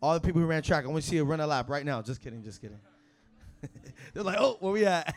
All 0.00 0.14
the 0.14 0.20
people 0.20 0.40
who 0.40 0.46
ran 0.46 0.62
track, 0.62 0.84
I 0.84 0.88
want 0.88 1.02
to 1.02 1.08
see 1.08 1.18
a 1.18 1.24
run 1.24 1.40
a 1.40 1.46
lap 1.46 1.68
right 1.68 1.84
now. 1.84 2.00
Just 2.00 2.22
kidding, 2.22 2.42
just 2.42 2.60
kidding. 2.60 2.80
They're 4.14 4.22
like, 4.22 4.38
oh, 4.38 4.56
where 4.60 4.72
we 4.72 4.86
at? 4.86 5.14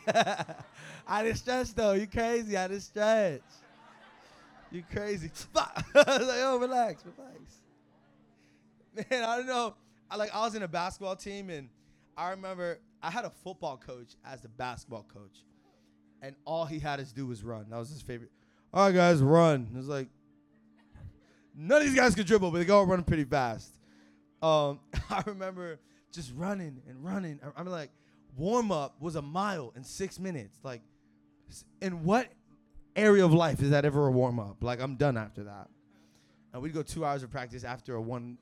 I 1.08 1.24
didn't 1.24 1.38
stretch 1.38 1.74
though. 1.74 1.94
You 1.94 2.08
crazy? 2.08 2.58
I 2.58 2.68
didn't 2.68 2.84
stretch. 2.84 3.42
You 4.72 4.84
crazy? 4.92 5.30
Fuck. 5.34 5.86
like, 5.96 6.08
oh, 6.08 6.60
relax, 6.60 7.04
relax. 7.06 9.10
Man, 9.10 9.24
I 9.24 9.38
don't 9.38 9.48
know. 9.48 9.76
I 10.10 10.18
like 10.18 10.34
I 10.34 10.42
was 10.42 10.56
in 10.56 10.64
a 10.64 10.68
basketball 10.68 11.16
team, 11.16 11.50
and 11.50 11.70
I 12.18 12.32
remember 12.32 12.80
I 13.02 13.12
had 13.12 13.26
a 13.26 13.30
football 13.30 13.78
coach 13.78 14.16
as 14.26 14.42
the 14.42 14.50
basketball 14.50 15.04
coach, 15.04 15.44
and 16.22 16.36
all 16.46 16.66
he 16.66 16.80
had 16.80 17.00
us 17.00 17.12
do 17.12 17.28
was 17.28 17.44
run. 17.44 17.68
That 17.70 17.78
was 17.78 17.90
his 17.90 18.02
favorite 18.02 18.32
all 18.74 18.86
right, 18.86 18.96
guys, 18.96 19.22
run. 19.22 19.70
It's 19.76 19.88
like 19.88 20.10
none 21.56 21.82
of 21.82 21.88
these 21.88 21.96
guys 21.96 22.16
could 22.16 22.28
dribble, 22.28 22.52
but 22.52 22.60
they 22.60 22.66
go 22.66 22.84
running 22.84 23.06
pretty 23.06 23.24
fast. 23.24 23.74
Um, 24.42 24.80
I 25.10 25.24
remember 25.26 25.80
just 26.12 26.34
running 26.36 26.82
and 26.88 27.04
running. 27.04 27.40
I, 27.44 27.60
I 27.60 27.64
mean, 27.64 27.72
like 27.72 27.92
warm 28.36 28.72
up 28.72 29.02
was 29.02 29.16
a 29.16 29.22
mile 29.22 29.74
in 29.76 29.84
six 29.84 30.20
minutes. 30.20 30.60
Like, 30.64 30.82
in 31.82 32.04
what 32.04 32.28
area 32.96 33.24
of 33.24 33.34
life 33.34 33.62
is 33.62 33.70
that 33.70 33.86
ever 33.86 34.08
a 34.08 34.12
warm 34.12 34.40
up? 34.40 34.62
Like, 34.62 34.82
I'm 34.82 34.96
done 34.96 35.18
after 35.18 35.46
that. 35.46 35.70
And 36.54 36.62
we'd 36.62 36.74
go 36.74 36.84
two 36.84 37.06
hours 37.06 37.24
of 37.24 37.32
practice 37.32 37.64
after 37.64 37.96
a 37.96 38.02
one, 38.02 38.38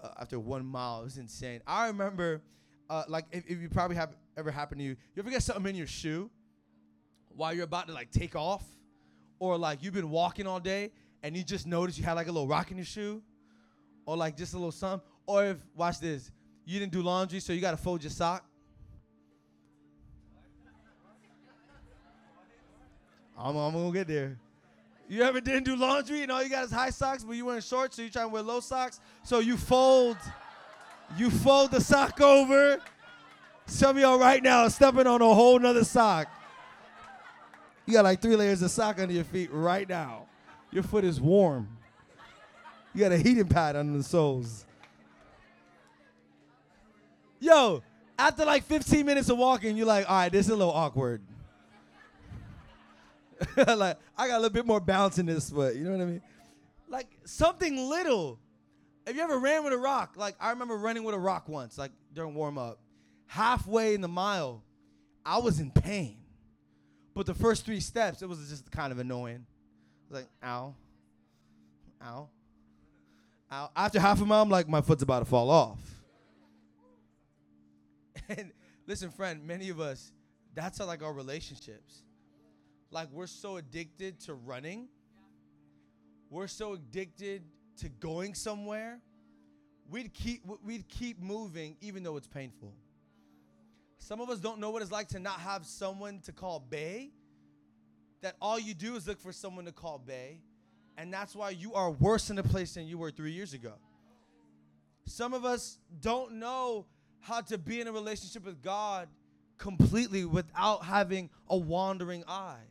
uh, 0.00 0.08
after 0.18 0.40
one 0.40 0.64
mile. 0.64 1.02
It 1.02 1.04
was 1.04 1.18
insane. 1.18 1.60
I 1.66 1.88
remember, 1.88 2.42
uh, 2.88 3.04
like, 3.08 3.26
if, 3.32 3.44
if 3.46 3.60
you 3.60 3.68
probably 3.68 3.96
have 3.96 4.14
ever 4.36 4.50
happened 4.50 4.80
to 4.80 4.84
you, 4.84 4.96
you 5.14 5.22
ever 5.22 5.30
get 5.30 5.42
something 5.42 5.66
in 5.66 5.76
your 5.76 5.86
shoe 5.86 6.30
while 7.34 7.52
you're 7.52 7.64
about 7.64 7.88
to 7.88 7.92
like 7.92 8.10
take 8.10 8.34
off 8.34 8.64
or 9.38 9.58
like 9.58 9.82
you've 9.82 9.94
been 9.94 10.10
walking 10.10 10.46
all 10.46 10.60
day 10.60 10.90
and 11.22 11.36
you 11.36 11.42
just 11.42 11.66
noticed 11.66 11.98
you 11.98 12.04
had 12.04 12.14
like 12.14 12.28
a 12.28 12.32
little 12.32 12.46
rock 12.46 12.70
in 12.70 12.76
your 12.76 12.86
shoe, 12.86 13.22
or 14.06 14.16
like 14.16 14.36
just 14.36 14.54
a 14.54 14.56
little 14.56 14.70
something, 14.70 15.06
or 15.26 15.44
if 15.46 15.56
watch 15.74 15.98
this, 15.98 16.30
you 16.64 16.78
didn't 16.78 16.92
do 16.92 17.02
laundry, 17.02 17.40
so 17.40 17.52
you 17.52 17.60
gotta 17.60 17.76
fold 17.76 18.02
your 18.02 18.10
sock. 18.10 18.44
I'm, 23.36 23.56
I'm 23.56 23.72
gonna 23.72 23.92
get 23.92 24.06
there. 24.06 24.38
You 25.08 25.22
ever 25.22 25.40
didn't 25.40 25.64
do 25.64 25.76
laundry 25.76 26.22
and 26.22 26.32
all 26.32 26.42
you 26.42 26.48
got 26.48 26.64
is 26.64 26.70
high 26.70 26.90
socks, 26.90 27.22
but 27.22 27.36
you 27.36 27.44
wearing 27.44 27.60
shorts, 27.60 27.96
so 27.96 28.02
you 28.02 28.10
trying 28.10 28.26
to 28.26 28.32
wear 28.32 28.42
low 28.42 28.60
socks. 28.60 29.00
So 29.24 29.40
you 29.40 29.56
fold, 29.56 30.16
you 31.16 31.30
fold 31.30 31.70
the 31.70 31.80
sock 31.80 32.20
over. 32.20 32.80
Some 33.66 33.96
of 33.96 34.02
y'all 34.02 34.18
right 34.18 34.42
now 34.42 34.64
are 34.64 34.70
stepping 34.70 35.06
on 35.06 35.20
a 35.22 35.34
whole 35.34 35.58
nother 35.58 35.84
sock. 35.84 36.28
You 37.84 37.92
got 37.92 38.04
like 38.04 38.20
three 38.20 38.36
layers 38.36 38.62
of 38.62 38.70
sock 38.70 38.98
under 38.98 39.14
your 39.14 39.24
feet 39.24 39.50
right 39.52 39.88
now. 39.88 40.26
Your 40.72 40.82
foot 40.82 41.04
is 41.04 41.20
warm. 41.20 41.68
You 42.94 43.00
got 43.00 43.12
a 43.12 43.18
heating 43.18 43.46
pad 43.46 43.76
under 43.76 43.96
the 43.96 44.02
soles. 44.02 44.64
Yo, 47.38 47.82
after 48.18 48.44
like 48.44 48.64
15 48.64 49.04
minutes 49.04 49.28
of 49.28 49.38
walking, 49.38 49.76
you're 49.76 49.86
like, 49.86 50.08
all 50.08 50.16
right, 50.16 50.32
this 50.32 50.46
is 50.46 50.52
a 50.52 50.56
little 50.56 50.72
awkward. 50.72 51.20
like, 53.56 53.98
I 54.16 54.28
got 54.28 54.36
a 54.36 54.40
little 54.40 54.50
bit 54.50 54.66
more 54.66 54.80
bounce 54.80 55.18
in 55.18 55.26
this 55.26 55.50
foot. 55.50 55.76
You 55.76 55.84
know 55.84 55.92
what 55.92 56.00
I 56.00 56.06
mean? 56.06 56.22
Like 56.88 57.08
something 57.24 57.76
little. 57.88 58.38
Have 59.06 59.14
you 59.14 59.22
ever 59.22 59.38
ran 59.38 59.62
with 59.62 59.72
a 59.72 59.78
rock? 59.78 60.14
Like 60.16 60.34
I 60.40 60.50
remember 60.50 60.76
running 60.76 61.04
with 61.04 61.14
a 61.14 61.18
rock 61.18 61.48
once, 61.48 61.78
like 61.78 61.92
during 62.12 62.34
warm 62.34 62.58
up. 62.58 62.80
Halfway 63.26 63.94
in 63.94 64.00
the 64.00 64.08
mile, 64.08 64.62
I 65.24 65.38
was 65.38 65.60
in 65.60 65.70
pain. 65.70 66.18
But 67.14 67.26
the 67.26 67.34
first 67.34 67.64
three 67.64 67.80
steps, 67.80 68.20
it 68.22 68.28
was 68.28 68.48
just 68.48 68.70
kind 68.70 68.92
of 68.92 68.98
annoying. 68.98 69.46
I 69.46 70.14
was 70.14 70.22
like, 70.22 70.30
ow, 70.44 70.74
ow, 72.04 72.28
ow. 73.50 73.70
After 73.74 74.00
half 74.00 74.20
a 74.20 74.26
mile, 74.26 74.42
I'm 74.42 74.50
like, 74.50 74.68
my 74.68 74.80
foot's 74.80 75.02
about 75.02 75.20
to 75.20 75.24
fall 75.24 75.50
off. 75.50 75.78
And 78.28 78.50
listen, 78.88 79.10
friend, 79.10 79.46
many 79.46 79.68
of 79.68 79.78
us, 79.78 80.10
that's 80.52 80.78
how, 80.78 80.86
like 80.86 81.00
our 81.00 81.12
relationships. 81.12 82.02
Like 82.90 83.08
we're 83.12 83.28
so 83.28 83.56
addicted 83.56 84.18
to 84.22 84.34
running. 84.34 84.88
We're 86.28 86.48
so 86.48 86.72
addicted 86.72 87.44
to 87.78 87.88
going 87.88 88.34
somewhere. 88.34 89.00
We'd 89.88 90.12
keep 90.12 90.42
we'd 90.64 90.88
keep 90.88 91.20
moving 91.20 91.76
even 91.80 92.02
though 92.02 92.16
it's 92.16 92.26
painful. 92.26 92.74
Some 93.98 94.20
of 94.20 94.30
us 94.30 94.38
don't 94.38 94.58
know 94.58 94.70
what 94.70 94.82
it's 94.82 94.92
like 94.92 95.08
to 95.08 95.18
not 95.18 95.40
have 95.40 95.64
someone 95.66 96.20
to 96.20 96.32
call 96.32 96.60
Bay. 96.60 97.10
That 98.22 98.36
all 98.40 98.58
you 98.58 98.74
do 98.74 98.96
is 98.96 99.06
look 99.06 99.20
for 99.20 99.32
someone 99.32 99.64
to 99.66 99.72
call 99.72 99.98
Bay. 99.98 100.40
And 100.96 101.12
that's 101.12 101.34
why 101.34 101.50
you 101.50 101.74
are 101.74 101.90
worse 101.90 102.30
in 102.30 102.38
a 102.38 102.42
place 102.42 102.74
than 102.74 102.86
you 102.86 102.98
were 102.98 103.10
three 103.10 103.32
years 103.32 103.52
ago. 103.52 103.74
Some 105.04 105.34
of 105.34 105.44
us 105.44 105.78
don't 106.00 106.34
know 106.34 106.86
how 107.20 107.40
to 107.42 107.58
be 107.58 107.80
in 107.80 107.86
a 107.86 107.92
relationship 107.92 108.44
with 108.44 108.62
God 108.62 109.08
completely 109.58 110.24
without 110.24 110.84
having 110.84 111.30
a 111.48 111.56
wandering 111.56 112.24
eye. 112.26 112.64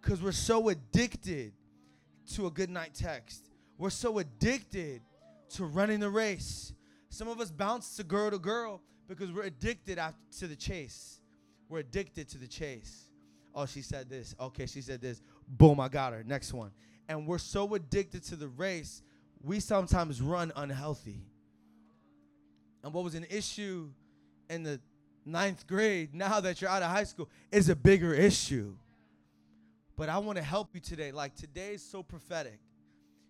Because 0.00 0.22
we're 0.22 0.32
so 0.32 0.68
addicted 0.68 1.52
to 2.34 2.46
a 2.46 2.50
good 2.50 2.70
night 2.70 2.94
text. 2.94 3.51
We're 3.78 3.90
so 3.90 4.18
addicted 4.18 5.02
to 5.50 5.64
running 5.64 6.00
the 6.00 6.10
race. 6.10 6.72
Some 7.08 7.28
of 7.28 7.40
us 7.40 7.50
bounce 7.50 7.96
to 7.96 8.04
girl 8.04 8.30
to 8.30 8.38
girl 8.38 8.80
because 9.08 9.30
we're 9.32 9.42
addicted 9.42 9.98
after, 9.98 10.18
to 10.38 10.46
the 10.46 10.56
chase. 10.56 11.20
We're 11.68 11.80
addicted 11.80 12.28
to 12.30 12.38
the 12.38 12.46
chase. 12.46 13.08
Oh, 13.54 13.66
she 13.66 13.82
said 13.82 14.08
this. 14.08 14.34
Okay, 14.40 14.66
she 14.66 14.80
said 14.80 15.00
this. 15.00 15.20
Boom, 15.46 15.80
I 15.80 15.88
got 15.88 16.12
her. 16.12 16.24
Next 16.24 16.52
one. 16.52 16.70
And 17.08 17.26
we're 17.26 17.38
so 17.38 17.74
addicted 17.74 18.22
to 18.24 18.36
the 18.36 18.48
race, 18.48 19.02
we 19.42 19.60
sometimes 19.60 20.22
run 20.22 20.52
unhealthy. 20.56 21.20
And 22.82 22.94
what 22.94 23.04
was 23.04 23.14
an 23.14 23.26
issue 23.28 23.90
in 24.48 24.62
the 24.62 24.80
ninth 25.26 25.66
grade, 25.66 26.14
now 26.14 26.40
that 26.40 26.60
you're 26.60 26.70
out 26.70 26.82
of 26.82 26.90
high 26.90 27.04
school, 27.04 27.28
is 27.50 27.68
a 27.68 27.76
bigger 27.76 28.14
issue. 28.14 28.74
But 29.96 30.08
I 30.08 30.18
want 30.18 30.38
to 30.38 30.44
help 30.44 30.70
you 30.74 30.80
today. 30.80 31.12
Like 31.12 31.34
today 31.34 31.74
is 31.74 31.82
so 31.82 32.02
prophetic 32.02 32.58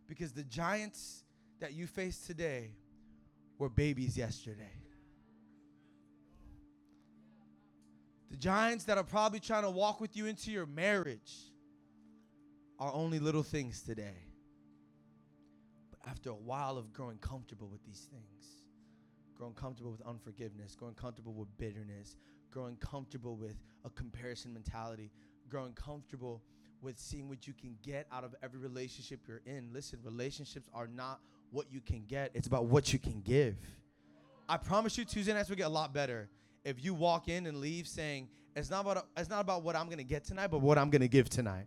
because 0.08 0.32
the 0.32 0.44
giants 0.44 1.24
that 1.60 1.72
you 1.74 1.86
face 1.86 2.18
today 2.26 2.70
were 3.58 3.68
babies 3.68 4.16
yesterday. 4.16 4.72
The 8.30 8.36
giants 8.36 8.84
that 8.84 8.98
are 8.98 9.04
probably 9.04 9.40
trying 9.40 9.62
to 9.62 9.70
walk 9.70 10.00
with 10.00 10.16
you 10.16 10.26
into 10.26 10.50
your 10.50 10.66
marriage 10.66 11.32
are 12.78 12.92
only 12.92 13.18
little 13.18 13.42
things 13.42 13.82
today. 13.82 14.16
But 15.90 16.10
after 16.10 16.30
a 16.30 16.34
while 16.34 16.78
of 16.78 16.92
growing 16.92 17.18
comfortable 17.18 17.68
with 17.68 17.84
these 17.84 18.08
things, 18.10 18.64
growing 19.36 19.54
comfortable 19.54 19.92
with 19.92 20.00
unforgiveness, 20.02 20.74
growing 20.74 20.94
comfortable 20.94 21.34
with 21.34 21.48
bitterness, 21.58 22.16
growing 22.50 22.76
comfortable 22.76 23.36
with 23.36 23.56
a 23.84 23.90
comparison 23.90 24.52
mentality, 24.52 25.10
growing 25.48 25.74
comfortable 25.74 26.42
with 26.82 26.98
seeing 26.98 27.28
what 27.28 27.46
you 27.46 27.54
can 27.54 27.76
get 27.82 28.06
out 28.12 28.24
of 28.24 28.34
every 28.42 28.58
relationship 28.58 29.20
you're 29.26 29.42
in. 29.46 29.70
Listen, 29.72 30.00
relationships 30.04 30.68
are 30.74 30.88
not 30.88 31.20
what 31.50 31.66
you 31.70 31.80
can 31.80 32.04
get, 32.08 32.30
it's 32.34 32.46
about 32.46 32.66
what 32.66 32.92
you 32.92 32.98
can 32.98 33.20
give. 33.20 33.56
I 34.48 34.56
promise 34.56 34.98
you, 34.98 35.04
Tuesday 35.04 35.32
nights 35.32 35.48
will 35.48 35.56
get 35.56 35.66
a 35.66 35.70
lot 35.70 35.94
better 35.94 36.28
if 36.64 36.84
you 36.84 36.94
walk 36.94 37.28
in 37.28 37.46
and 37.46 37.58
leave 37.58 37.86
saying, 37.86 38.28
it's 38.54 38.70
not 38.70 38.80
about 38.80 39.06
it's 39.16 39.30
not 39.30 39.40
about 39.40 39.62
what 39.62 39.76
I'm 39.76 39.88
gonna 39.88 40.02
get 40.02 40.24
tonight, 40.24 40.48
but 40.48 40.60
what 40.60 40.78
I'm 40.78 40.90
gonna 40.90 41.08
give 41.08 41.28
tonight. 41.28 41.66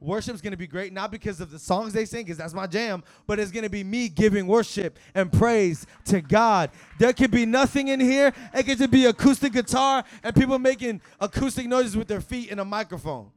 Worship's 0.00 0.40
gonna 0.40 0.56
be 0.56 0.66
great, 0.66 0.92
not 0.92 1.10
because 1.10 1.40
of 1.40 1.50
the 1.50 1.58
songs 1.58 1.92
they 1.92 2.04
sing, 2.04 2.24
because 2.24 2.36
that's 2.36 2.54
my 2.54 2.66
jam, 2.66 3.02
but 3.26 3.38
it's 3.38 3.50
gonna 3.50 3.70
be 3.70 3.82
me 3.82 4.08
giving 4.08 4.46
worship 4.46 4.98
and 5.14 5.32
praise 5.32 5.86
to 6.06 6.20
God. 6.20 6.70
There 6.98 7.12
could 7.12 7.30
be 7.30 7.46
nothing 7.46 7.88
in 7.88 8.00
here. 8.00 8.32
It 8.52 8.64
could 8.64 8.78
just 8.78 8.90
be 8.90 9.06
acoustic 9.06 9.52
guitar 9.52 10.04
and 10.22 10.34
people 10.34 10.58
making 10.58 11.00
acoustic 11.20 11.66
noises 11.66 11.96
with 11.96 12.06
their 12.06 12.20
feet 12.20 12.50
in 12.50 12.58
a 12.58 12.64
microphone. 12.64 13.30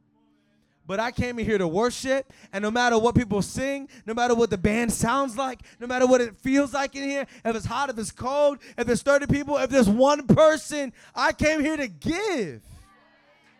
But 0.88 1.00
I 1.00 1.12
came 1.12 1.38
in 1.38 1.44
here 1.44 1.58
to 1.58 1.68
worship, 1.68 2.32
and 2.50 2.62
no 2.62 2.70
matter 2.70 2.98
what 2.98 3.14
people 3.14 3.42
sing, 3.42 3.90
no 4.06 4.14
matter 4.14 4.34
what 4.34 4.48
the 4.48 4.56
band 4.56 4.90
sounds 4.90 5.36
like, 5.36 5.60
no 5.78 5.86
matter 5.86 6.06
what 6.06 6.22
it 6.22 6.34
feels 6.38 6.72
like 6.72 6.96
in 6.96 7.06
here, 7.06 7.26
if 7.44 7.54
it's 7.54 7.66
hot, 7.66 7.90
if 7.90 7.98
it's 7.98 8.10
cold, 8.10 8.56
if 8.78 8.86
there's 8.86 9.02
30 9.02 9.26
people, 9.26 9.58
if 9.58 9.68
there's 9.68 9.88
one 9.88 10.26
person, 10.26 10.94
I 11.14 11.32
came 11.32 11.60
here 11.60 11.76
to 11.76 11.88
give. 11.88 12.62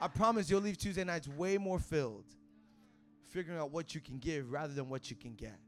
I 0.00 0.08
promise 0.08 0.48
you'll 0.48 0.62
leave 0.62 0.78
Tuesday 0.78 1.04
nights 1.04 1.28
way 1.28 1.58
more 1.58 1.78
filled, 1.78 2.24
figuring 3.28 3.58
out 3.58 3.72
what 3.72 3.94
you 3.94 4.00
can 4.00 4.18
give 4.18 4.50
rather 4.50 4.72
than 4.72 4.88
what 4.88 5.10
you 5.10 5.16
can 5.16 5.34
get. 5.34 5.58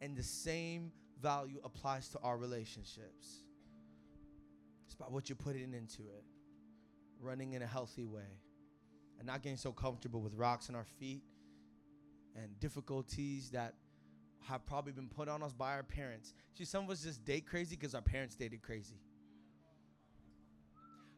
And 0.00 0.16
the 0.16 0.22
same 0.22 0.92
value 1.20 1.60
applies 1.62 2.08
to 2.10 2.20
our 2.20 2.38
relationships. 2.38 3.42
It's 4.86 4.94
about 4.94 5.12
what 5.12 5.28
you're 5.28 5.36
putting 5.36 5.74
into 5.74 6.04
it, 6.04 6.24
running 7.20 7.52
in 7.52 7.60
a 7.60 7.66
healthy 7.66 8.06
way 8.06 8.38
and 9.18 9.26
not 9.26 9.42
getting 9.42 9.58
so 9.58 9.72
comfortable 9.72 10.20
with 10.20 10.34
rocks 10.34 10.68
in 10.68 10.74
our 10.74 10.86
feet 10.98 11.22
and 12.36 12.58
difficulties 12.60 13.50
that 13.50 13.74
have 14.48 14.64
probably 14.64 14.92
been 14.92 15.08
put 15.08 15.28
on 15.28 15.42
us 15.42 15.52
by 15.52 15.72
our 15.72 15.82
parents. 15.82 16.32
See, 16.54 16.64
some 16.64 16.84
of 16.84 16.90
us 16.90 17.02
just 17.02 17.24
date 17.24 17.46
crazy 17.46 17.76
because 17.76 17.94
our 17.94 18.00
parents 18.00 18.34
dated 18.34 18.62
crazy. 18.62 18.96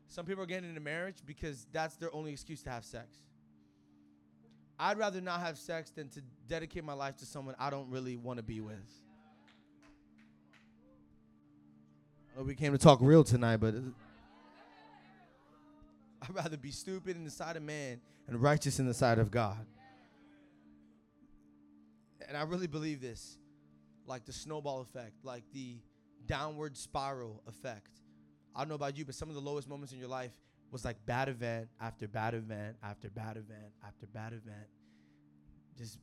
Some 0.09 0.27
people 0.27 0.43
are 0.43 0.47
getting 0.47 0.69
into 0.69 0.81
marriage 0.81 1.19
because 1.25 1.67
that's 1.73 1.97
their 1.97 2.13
only 2.15 2.33
excuse 2.33 2.63
to 2.65 2.71
have 2.71 2.85
sex. 2.85 3.17
I'd 4.79 4.99
rather 4.99 5.21
not 5.21 5.41
have 5.41 5.59
sex 5.59 5.91
than 5.91 6.09
to 6.09 6.23
dedicate 6.49 6.85
my 6.85 6.95
life 6.95 7.17
to 7.19 7.27
someone 7.27 7.55
I 7.59 7.71
don't 7.71 7.91
really 7.91 8.17
want 8.17 8.39
to 8.39 8.43
be 8.43 8.61
with. 8.61 8.79
We 12.37 12.55
came 12.55 12.73
to 12.73 12.79
talk 12.79 12.99
real 13.03 13.23
tonight, 13.23 13.59
but. 13.59 13.75
I'd 16.22 16.35
rather 16.35 16.56
be 16.56 16.70
stupid 16.70 17.16
in 17.16 17.24
the 17.24 17.30
sight 17.30 17.56
of 17.56 17.62
man 17.62 18.00
and 18.28 18.40
righteous 18.40 18.78
in 18.78 18.87
the 18.87 18.94
sight 18.94 19.18
of 19.18 19.30
God. 19.30 19.66
And 22.28 22.37
I 22.37 22.42
really 22.42 22.66
believe 22.66 23.00
this 23.00 23.38
like 24.06 24.24
the 24.24 24.33
snowball 24.33 24.80
effect, 24.80 25.24
like 25.24 25.44
the 25.52 25.78
downward 26.26 26.76
spiral 26.76 27.42
effect. 27.46 27.90
I 28.54 28.61
don't 28.61 28.68
know 28.68 28.74
about 28.74 28.96
you, 28.96 29.04
but 29.04 29.14
some 29.14 29.28
of 29.28 29.35
the 29.35 29.40
lowest 29.40 29.68
moments 29.68 29.92
in 29.92 29.98
your 29.98 30.09
life 30.09 30.33
was 30.70 30.85
like 30.85 30.96
bad 31.06 31.28
event 31.28 31.68
after 31.80 32.06
bad 32.09 32.35
event 32.35 32.76
after 32.83 33.09
bad 33.09 33.37
event 33.37 33.72
after 33.87 34.06
bad 34.06 34.33
event. 34.33 34.68
Just 35.76 35.98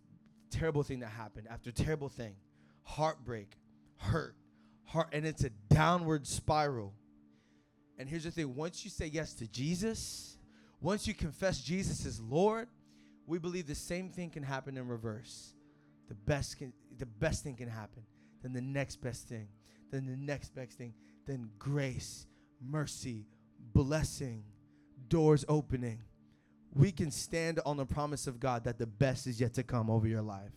terrible 0.49 0.83
thing 0.83 0.99
that 0.99 1.09
happened 1.09 1.47
after 1.49 1.71
terrible 1.71 2.09
thing. 2.09 2.35
Heartbreak, 2.83 3.57
hurt, 3.97 4.35
heart, 4.85 5.09
and 5.11 5.25
it's 5.25 5.43
a 5.43 5.49
downward 5.69 6.25
spiral. 6.25 6.93
And 7.97 8.07
here's 8.07 8.23
the 8.23 8.31
thing 8.31 8.55
once 8.55 8.83
you 8.83 8.91
say 8.91 9.07
yes 9.07 9.33
to 9.35 9.47
Jesus, 9.47 10.37
once 10.81 11.07
you 11.07 11.13
confess 11.13 11.59
Jesus 11.59 12.05
is 12.05 12.21
Lord, 12.21 12.67
we 13.25 13.39
believe 13.39 13.67
the 13.67 13.75
same 13.75 14.09
thing 14.09 14.29
can 14.29 14.43
happen 14.43 14.77
in 14.77 14.87
reverse. 14.87 15.53
The 16.07 16.15
best, 16.15 16.57
can, 16.57 16.71
the 16.97 17.05
best 17.05 17.43
thing 17.43 17.55
can 17.55 17.69
happen, 17.69 18.03
then 18.41 18.53
the 18.53 18.61
next 18.61 18.97
best 18.97 19.27
thing, 19.27 19.49
then 19.91 20.05
the 20.05 20.15
next 20.15 20.55
best 20.55 20.77
thing, 20.77 20.93
then 21.25 21.49
grace, 21.59 22.25
mercy, 22.61 23.25
blessing, 23.73 24.43
doors 25.09 25.43
opening. 25.49 25.99
we 26.73 26.91
can 26.91 27.11
stand 27.11 27.59
on 27.65 27.77
the 27.77 27.85
promise 27.85 28.27
of 28.27 28.39
God 28.39 28.63
that 28.65 28.77
the 28.77 28.85
best 28.85 29.27
is 29.27 29.39
yet 29.41 29.53
to 29.55 29.63
come 29.63 29.89
over 29.89 30.07
your 30.07 30.21
life. 30.21 30.53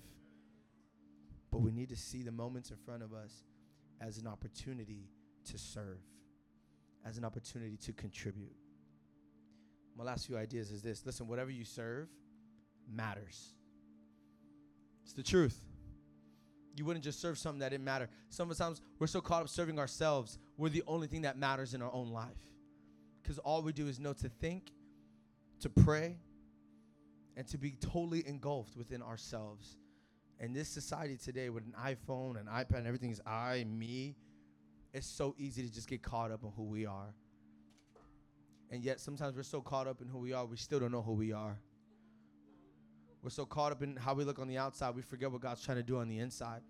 But 1.51 1.61
we 1.61 1.73
need 1.73 1.89
to 1.89 1.97
see 1.97 2.23
the 2.23 2.33
moments 2.33 2.71
in 2.71 2.77
front 2.77 3.03
of 3.03 3.13
us 3.13 3.33
as 4.01 4.19
an 4.19 4.27
opportunity 4.27 5.09
to 5.47 5.59
serve, 5.59 5.99
as 7.05 7.19
an 7.19 7.25
opportunity 7.25 7.77
to 7.77 7.93
contribute. 7.93 8.55
My 9.97 10.05
last 10.05 10.27
few 10.27 10.37
ideas 10.37 10.71
is 10.71 10.83
this 10.83 11.05
listen, 11.05 11.27
whatever 11.29 11.51
you 11.51 11.65
serve 11.65 12.09
matters. 12.91 13.55
It's 15.05 15.13
the 15.13 15.23
truth. 15.23 15.61
You 16.77 16.85
wouldn't 16.85 17.05
just 17.05 17.21
serve 17.21 17.37
something 17.37 17.59
that 17.61 17.71
didn't 17.71 17.85
matter. 17.85 18.09
Sometimes 18.29 18.81
we're 18.99 19.07
so 19.07 19.21
caught 19.21 19.43
up 19.43 19.49
serving 19.49 19.79
ourselves, 19.79 20.39
we're 20.57 20.69
the 20.69 20.85
only 20.87 21.09
thing 21.09 21.23
that 21.23 21.37
matters 21.37 21.75
in 21.75 21.83
our 21.83 21.93
own 21.93 22.11
life. 22.11 22.29
Because 23.23 23.39
all 23.39 23.63
we 23.63 23.73
do 23.73 23.89
is 23.89 23.99
know 23.99 24.13
to 24.15 24.29
think, 24.29 24.73
to 25.61 25.69
pray, 25.69 26.17
and 27.37 27.47
to 27.49 27.59
be 27.59 27.73
totally 27.73 28.27
engulfed 28.27 28.77
within 28.77 29.03
ourselves. 29.03 29.77
In 30.39 30.53
this 30.53 30.69
society 30.69 31.17
today, 31.17 31.51
with 31.51 31.65
an 31.65 31.75
iPhone, 31.79 32.41
an 32.41 32.47
iPad, 32.47 32.79
and 32.79 32.87
everything 32.87 33.11
is 33.11 33.21
I, 33.27 33.65
me, 33.65 34.17
it's 34.93 35.07
so 35.07 35.35
easy 35.39 35.63
to 35.63 35.73
just 35.73 35.89
get 35.89 36.03
caught 36.03 36.31
up 36.31 36.43
in 36.43 36.51
who 36.57 36.65
we 36.65 36.87
are. 36.87 37.15
And 38.71 38.85
yet, 38.85 39.01
sometimes 39.01 39.37
we're 39.37 39.43
so 39.43 39.61
caught 39.61 39.87
up 39.87 40.01
in 40.01 40.09
who 40.09 40.19
we 40.19 40.33
are, 40.33 40.45
we 40.45 40.57
still 40.57 40.79
don't 40.81 40.93
know 40.93 41.03
who 41.03 41.13
we 41.13 41.33
are. 41.33 41.59
We're 43.23 43.31
so 43.31 43.45
caught 43.45 43.73
up 43.73 43.83
in 43.83 43.97
how 43.97 44.15
we 44.15 44.25
look 44.25 44.39
on 44.39 44.49
the 44.49 44.59
outside, 44.59 44.95
we 44.95 45.03
forget 45.03 45.31
what 45.31 45.41
God's 45.41 45.63
trying 45.63 45.77
to 45.77 45.83
do 45.83 45.99
on 45.99 46.09
the 46.09 46.19
inside. 46.19 46.63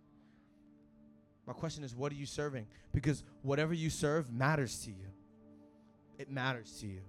My 1.47 1.53
question 1.53 1.85
is, 1.85 1.95
what 1.95 2.13
are 2.13 2.17
you 2.17 2.27
serving? 2.27 2.67
Because 2.93 3.25
whatever 3.43 3.75
you 3.75 3.91
serve 3.91 4.33
matters 4.33 4.85
to 4.85 4.91
you. 4.91 5.07
It 6.19 6.31
matters 6.31 6.79
to 6.81 6.87
you. 6.87 7.01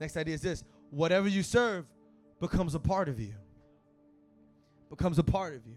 Next 0.00 0.16
idea 0.16 0.34
is 0.34 0.40
this 0.40 0.64
whatever 0.90 1.28
you 1.28 1.42
serve 1.42 1.84
becomes 2.40 2.74
a 2.74 2.78
part 2.78 3.08
of 3.08 3.18
you. 3.18 3.34
Becomes 4.88 5.18
a 5.18 5.24
part 5.24 5.54
of 5.54 5.66
you. 5.66 5.76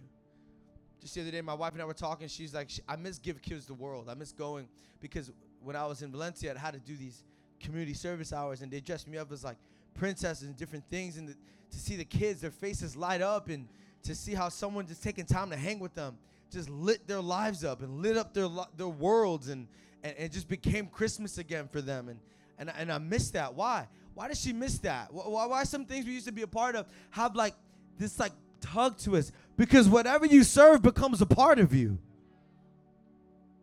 Just 1.01 1.15
the 1.15 1.21
other 1.21 1.31
day, 1.31 1.41
my 1.41 1.53
wife 1.53 1.73
and 1.73 1.81
I 1.81 1.85
were 1.85 1.93
talking. 1.93 2.27
She's 2.27 2.53
like, 2.53 2.69
I 2.87 2.95
miss 2.95 3.17
Give 3.17 3.41
Kids 3.41 3.65
the 3.65 3.73
World. 3.73 4.07
I 4.09 4.13
miss 4.13 4.31
going 4.31 4.67
because 4.99 5.31
when 5.63 5.75
I 5.75 5.85
was 5.85 6.01
in 6.01 6.11
Valencia, 6.11 6.53
I 6.55 6.59
had 6.59 6.73
to 6.73 6.79
do 6.79 6.95
these 6.95 7.23
community 7.59 7.93
service 7.93 8.31
hours, 8.33 8.61
and 8.61 8.71
they 8.71 8.79
dressed 8.79 9.07
me 9.07 9.17
up 9.17 9.31
as 9.31 9.43
like 9.43 9.57
princesses 9.95 10.47
and 10.47 10.55
different 10.55 10.83
things. 10.89 11.17
And 11.17 11.27
to 11.27 11.77
see 11.77 11.95
the 11.95 12.05
kids, 12.05 12.41
their 12.41 12.51
faces 12.51 12.95
light 12.95 13.21
up, 13.21 13.49
and 13.49 13.67
to 14.03 14.15
see 14.15 14.33
how 14.33 14.49
someone 14.49 14.87
just 14.87 15.03
taking 15.03 15.25
time 15.25 15.49
to 15.49 15.57
hang 15.57 15.79
with 15.79 15.93
them 15.95 16.17
just 16.51 16.69
lit 16.69 17.07
their 17.07 17.21
lives 17.21 17.63
up 17.63 17.81
and 17.81 18.01
lit 18.01 18.17
up 18.17 18.33
their 18.33 18.49
their 18.77 18.87
worlds, 18.87 19.47
and, 19.47 19.67
and 20.03 20.13
it 20.17 20.31
just 20.31 20.47
became 20.47 20.87
Christmas 20.87 21.37
again 21.37 21.67
for 21.71 21.81
them. 21.81 22.09
And 22.09 22.19
and 22.59 22.71
and 22.77 22.91
I 22.91 22.97
miss 22.97 23.31
that. 23.31 23.55
Why? 23.55 23.87
Why 24.13 24.27
does 24.27 24.39
she 24.39 24.51
miss 24.53 24.77
that? 24.79 25.13
Why, 25.13 25.45
why 25.45 25.63
some 25.63 25.85
things 25.85 26.05
we 26.05 26.11
used 26.11 26.27
to 26.27 26.33
be 26.33 26.41
a 26.41 26.47
part 26.47 26.75
of 26.75 26.85
have 27.11 27.35
like 27.35 27.55
this 27.97 28.19
like 28.19 28.33
tug 28.59 28.97
to 28.99 29.17
us? 29.17 29.31
Because 29.61 29.87
whatever 29.87 30.25
you 30.25 30.43
serve 30.43 30.81
becomes 30.81 31.21
a 31.21 31.25
part 31.27 31.59
of 31.59 31.71
you. 31.71 31.99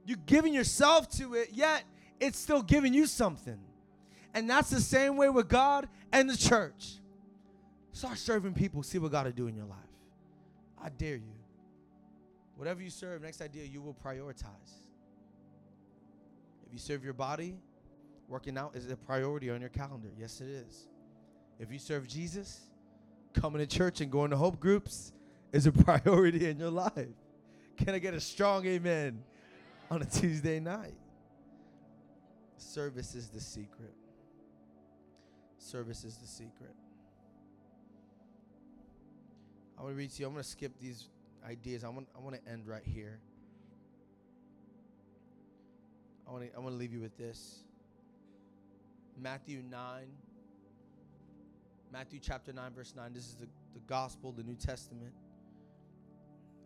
You're 0.06 0.16
giving 0.26 0.54
yourself 0.54 1.10
to 1.16 1.34
it, 1.34 1.48
yet 1.52 1.82
it's 2.20 2.38
still 2.38 2.62
giving 2.62 2.94
you 2.94 3.04
something. 3.04 3.58
And 4.32 4.48
that's 4.48 4.70
the 4.70 4.80
same 4.80 5.16
way 5.16 5.28
with 5.28 5.48
God 5.48 5.88
and 6.12 6.30
the 6.30 6.36
church. 6.36 7.00
Start 7.90 8.16
serving 8.16 8.54
people, 8.54 8.84
see 8.84 8.98
what 8.98 9.10
God 9.10 9.26
will 9.26 9.32
do 9.32 9.48
in 9.48 9.56
your 9.56 9.64
life. 9.64 9.78
I 10.80 10.90
dare 10.90 11.16
you. 11.16 11.34
Whatever 12.54 12.80
you 12.80 12.90
serve, 12.90 13.22
next 13.22 13.40
idea, 13.40 13.64
you 13.64 13.82
will 13.82 13.96
prioritize. 14.06 14.84
If 16.64 16.72
you 16.72 16.78
serve 16.78 17.02
your 17.02 17.12
body, 17.12 17.56
working 18.28 18.56
out 18.56 18.76
is 18.76 18.88
a 18.88 18.96
priority 18.96 19.50
on 19.50 19.60
your 19.60 19.70
calendar. 19.70 20.10
Yes, 20.16 20.40
it 20.40 20.48
is. 20.48 20.86
If 21.58 21.72
you 21.72 21.80
serve 21.80 22.06
Jesus, 22.06 22.60
coming 23.32 23.58
to 23.58 23.66
church 23.66 24.00
and 24.00 24.12
going 24.12 24.30
to 24.30 24.36
hope 24.36 24.60
groups 24.60 25.10
is 25.52 25.66
a 25.66 25.72
priority 25.84 26.48
in 26.48 26.58
your 26.58 26.70
life. 26.70 27.08
Can 27.76 27.94
I 27.94 27.98
get 27.98 28.14
a 28.14 28.20
strong 28.20 28.66
amen 28.66 29.22
on 29.90 30.02
a 30.02 30.04
Tuesday 30.04 30.60
night? 30.60 30.94
Service 32.56 33.14
is 33.14 33.28
the 33.28 33.40
secret. 33.40 33.94
Service 35.58 36.04
is 36.04 36.16
the 36.16 36.26
secret. 36.26 36.74
I 39.78 39.82
want 39.82 39.94
to 39.94 39.98
read 39.98 40.10
to 40.10 40.20
you. 40.20 40.26
I'm 40.26 40.32
going 40.32 40.42
to 40.42 40.48
skip 40.48 40.72
these 40.80 41.08
ideas. 41.48 41.84
I 41.84 41.88
want 41.88 42.08
I 42.16 42.20
want 42.20 42.34
to 42.34 42.50
end 42.50 42.66
right 42.66 42.82
here. 42.84 43.20
I 46.26 46.32
want 46.32 46.50
to 46.50 46.56
I 46.56 46.58
want 46.58 46.74
to 46.74 46.78
leave 46.78 46.92
you 46.92 47.00
with 47.00 47.16
this. 47.16 47.60
Matthew 49.20 49.62
9 49.68 49.80
Matthew 51.92 52.18
chapter 52.20 52.52
9 52.52 52.72
verse 52.74 52.94
9. 52.96 53.12
This 53.12 53.24
is 53.24 53.34
the, 53.34 53.46
the 53.72 53.80
gospel, 53.86 54.32
the 54.32 54.42
New 54.42 54.54
Testament. 54.54 55.12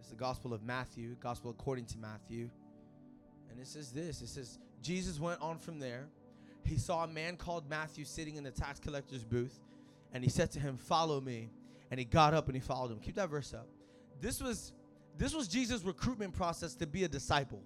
It's 0.02 0.10
the 0.10 0.16
gospel 0.16 0.52
of 0.52 0.64
Matthew, 0.64 1.14
gospel 1.20 1.52
according 1.52 1.84
to 1.86 1.98
Matthew. 1.98 2.50
And 3.48 3.60
it 3.60 3.68
says 3.68 3.92
this. 3.92 4.20
It 4.20 4.26
says 4.26 4.58
Jesus 4.82 5.20
went 5.20 5.40
on 5.40 5.58
from 5.58 5.78
there. 5.78 6.08
He 6.64 6.76
saw 6.76 7.04
a 7.04 7.06
man 7.06 7.36
called 7.36 7.70
Matthew 7.70 8.04
sitting 8.04 8.34
in 8.34 8.42
the 8.42 8.50
tax 8.50 8.80
collector's 8.80 9.22
booth, 9.22 9.60
and 10.12 10.24
he 10.24 10.28
said 10.28 10.50
to 10.52 10.58
him, 10.58 10.76
"Follow 10.76 11.20
me." 11.20 11.50
And 11.92 12.00
he 12.00 12.04
got 12.04 12.34
up 12.34 12.48
and 12.48 12.56
he 12.56 12.60
followed 12.60 12.90
him. 12.90 12.98
Keep 12.98 13.14
that 13.14 13.30
verse 13.30 13.54
up. 13.54 13.68
This 14.20 14.42
was 14.42 14.72
this 15.16 15.32
was 15.36 15.46
Jesus' 15.46 15.84
recruitment 15.84 16.32
process 16.32 16.74
to 16.74 16.86
be 16.88 17.04
a 17.04 17.08
disciple. 17.08 17.62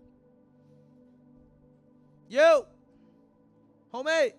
Yo, 2.29 2.67
homie. 3.95 4.35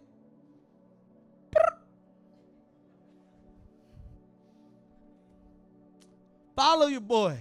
Follow 6.55 6.85
your 6.85 7.01
boy. 7.01 7.39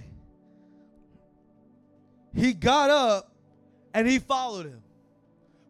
He 2.37 2.53
got 2.53 2.89
up 2.89 3.31
and 3.93 4.07
he 4.07 4.19
followed 4.19 4.67
him. 4.67 4.81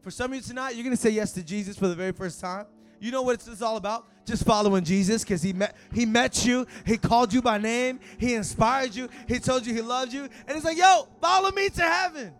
For 0.04 0.12
some 0.12 0.32
of 0.32 0.36
you 0.36 0.42
tonight, 0.42 0.76
you're 0.76 0.84
going 0.84 0.96
to 0.96 1.02
say 1.02 1.10
yes 1.10 1.32
to 1.34 1.44
Jesus 1.44 1.78
for 1.78 1.88
the 1.88 1.96
very 1.96 2.12
first 2.12 2.40
time. 2.40 2.66
You 3.00 3.12
know 3.12 3.22
what 3.22 3.36
it's 3.48 3.62
all 3.62 3.78
about? 3.78 4.06
just 4.26 4.46
following 4.46 4.84
Jesus 4.84 5.24
because 5.24 5.42
he 5.42 5.54
met 5.54 5.74
he 5.94 6.06
met 6.06 6.46
you, 6.46 6.68
he 6.86 6.98
called 6.98 7.32
you 7.32 7.42
by 7.42 7.58
name, 7.58 7.98
he 8.18 8.34
inspired 8.34 8.94
you, 8.94 9.08
he 9.26 9.40
told 9.40 9.66
you 9.66 9.74
he 9.74 9.82
loved 9.82 10.12
you, 10.12 10.24
and 10.24 10.52
he's 10.54 10.66
like, 10.66 10.78
yo, 10.78 11.08
follow 11.22 11.50
me 11.52 11.70
to 11.70 11.82
heaven. 11.82 12.34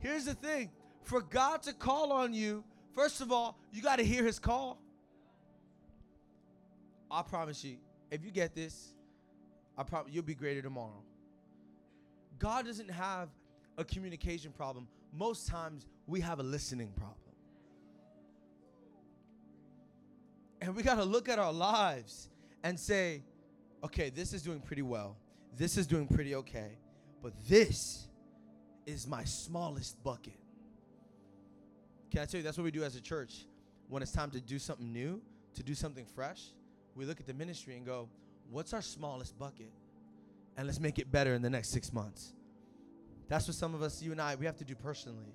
Here's 0.00 0.24
the 0.24 0.34
thing 0.34 0.70
for 1.04 1.20
God 1.20 1.62
to 1.62 1.72
call 1.72 2.10
on 2.10 2.34
you, 2.34 2.64
first 2.96 3.20
of 3.20 3.30
all, 3.30 3.56
you 3.72 3.80
got 3.80 3.96
to 3.96 4.04
hear 4.04 4.24
his 4.24 4.40
call. 4.40 4.80
I 7.08 7.22
promise 7.22 7.62
you, 7.62 7.76
if 8.10 8.24
you 8.24 8.32
get 8.32 8.56
this, 8.56 8.92
I 9.78 9.84
promise 9.84 10.12
you'll 10.12 10.24
be 10.24 10.34
greater 10.34 10.62
tomorrow. 10.62 11.04
God 12.38 12.66
doesn't 12.66 12.90
have 12.90 13.28
a 13.78 13.84
communication 13.84 14.52
problem. 14.52 14.88
Most 15.12 15.48
times 15.48 15.86
we 16.06 16.20
have 16.20 16.40
a 16.40 16.42
listening 16.42 16.92
problem. 16.96 17.18
And 20.60 20.74
we 20.74 20.82
got 20.82 20.96
to 20.96 21.04
look 21.04 21.28
at 21.28 21.38
our 21.38 21.52
lives 21.52 22.28
and 22.62 22.78
say, 22.78 23.22
okay, 23.84 24.10
this 24.10 24.32
is 24.32 24.42
doing 24.42 24.60
pretty 24.60 24.82
well. 24.82 25.16
This 25.56 25.76
is 25.76 25.86
doing 25.86 26.06
pretty 26.06 26.34
okay. 26.36 26.78
But 27.22 27.32
this 27.46 28.08
is 28.86 29.06
my 29.06 29.24
smallest 29.24 30.02
bucket. 30.02 30.38
Can 32.10 32.22
I 32.22 32.24
tell 32.26 32.38
you, 32.38 32.44
that's 32.44 32.56
what 32.56 32.64
we 32.64 32.70
do 32.70 32.84
as 32.84 32.96
a 32.96 33.00
church. 33.00 33.46
When 33.88 34.02
it's 34.02 34.12
time 34.12 34.30
to 34.30 34.40
do 34.40 34.58
something 34.58 34.92
new, 34.92 35.20
to 35.54 35.62
do 35.62 35.74
something 35.74 36.06
fresh, 36.06 36.42
we 36.94 37.04
look 37.04 37.20
at 37.20 37.26
the 37.26 37.34
ministry 37.34 37.76
and 37.76 37.84
go, 37.84 38.08
what's 38.50 38.72
our 38.72 38.82
smallest 38.82 39.38
bucket? 39.38 39.70
And 40.56 40.66
let's 40.66 40.80
make 40.80 40.98
it 40.98 41.10
better 41.10 41.34
in 41.34 41.42
the 41.42 41.50
next 41.50 41.70
six 41.70 41.92
months. 41.92 42.32
That's 43.28 43.46
what 43.46 43.56
some 43.56 43.74
of 43.74 43.82
us, 43.82 44.02
you 44.02 44.12
and 44.12 44.20
I, 44.20 44.34
we 44.34 44.46
have 44.46 44.56
to 44.58 44.64
do 44.64 44.74
personally. 44.74 45.34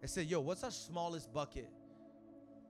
And 0.00 0.10
say, 0.10 0.22
yo, 0.22 0.40
what's 0.40 0.64
our 0.64 0.70
smallest 0.70 1.32
bucket? 1.32 1.70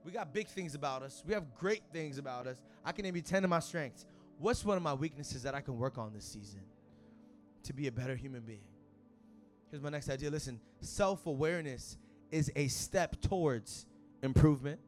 We 0.03 0.11
got 0.11 0.33
big 0.33 0.47
things 0.47 0.75
about 0.75 1.03
us. 1.03 1.23
We 1.25 1.33
have 1.33 1.55
great 1.55 1.83
things 1.91 2.17
about 2.17 2.47
us. 2.47 2.61
I 2.85 2.91
can 2.91 3.03
name 3.03 3.15
you 3.15 3.21
10 3.21 3.43
of 3.43 3.49
my 3.49 3.59
strengths. 3.59 4.05
What's 4.37 4.63
one 4.63 4.77
of 4.77 4.83
my 4.83 4.93
weaknesses 4.93 5.43
that 5.43 5.53
I 5.53 5.61
can 5.61 5.77
work 5.77 5.97
on 5.97 6.13
this 6.13 6.25
season 6.25 6.61
to 7.63 7.73
be 7.73 7.87
a 7.87 7.91
better 7.91 8.15
human 8.15 8.41
being? 8.41 8.63
Here's 9.69 9.83
my 9.83 9.89
next 9.89 10.09
idea. 10.09 10.29
Listen, 10.31 10.59
self 10.81 11.25
awareness 11.27 11.97
is 12.31 12.51
a 12.55 12.67
step 12.67 13.21
towards 13.21 13.85
improvement. 14.23 14.79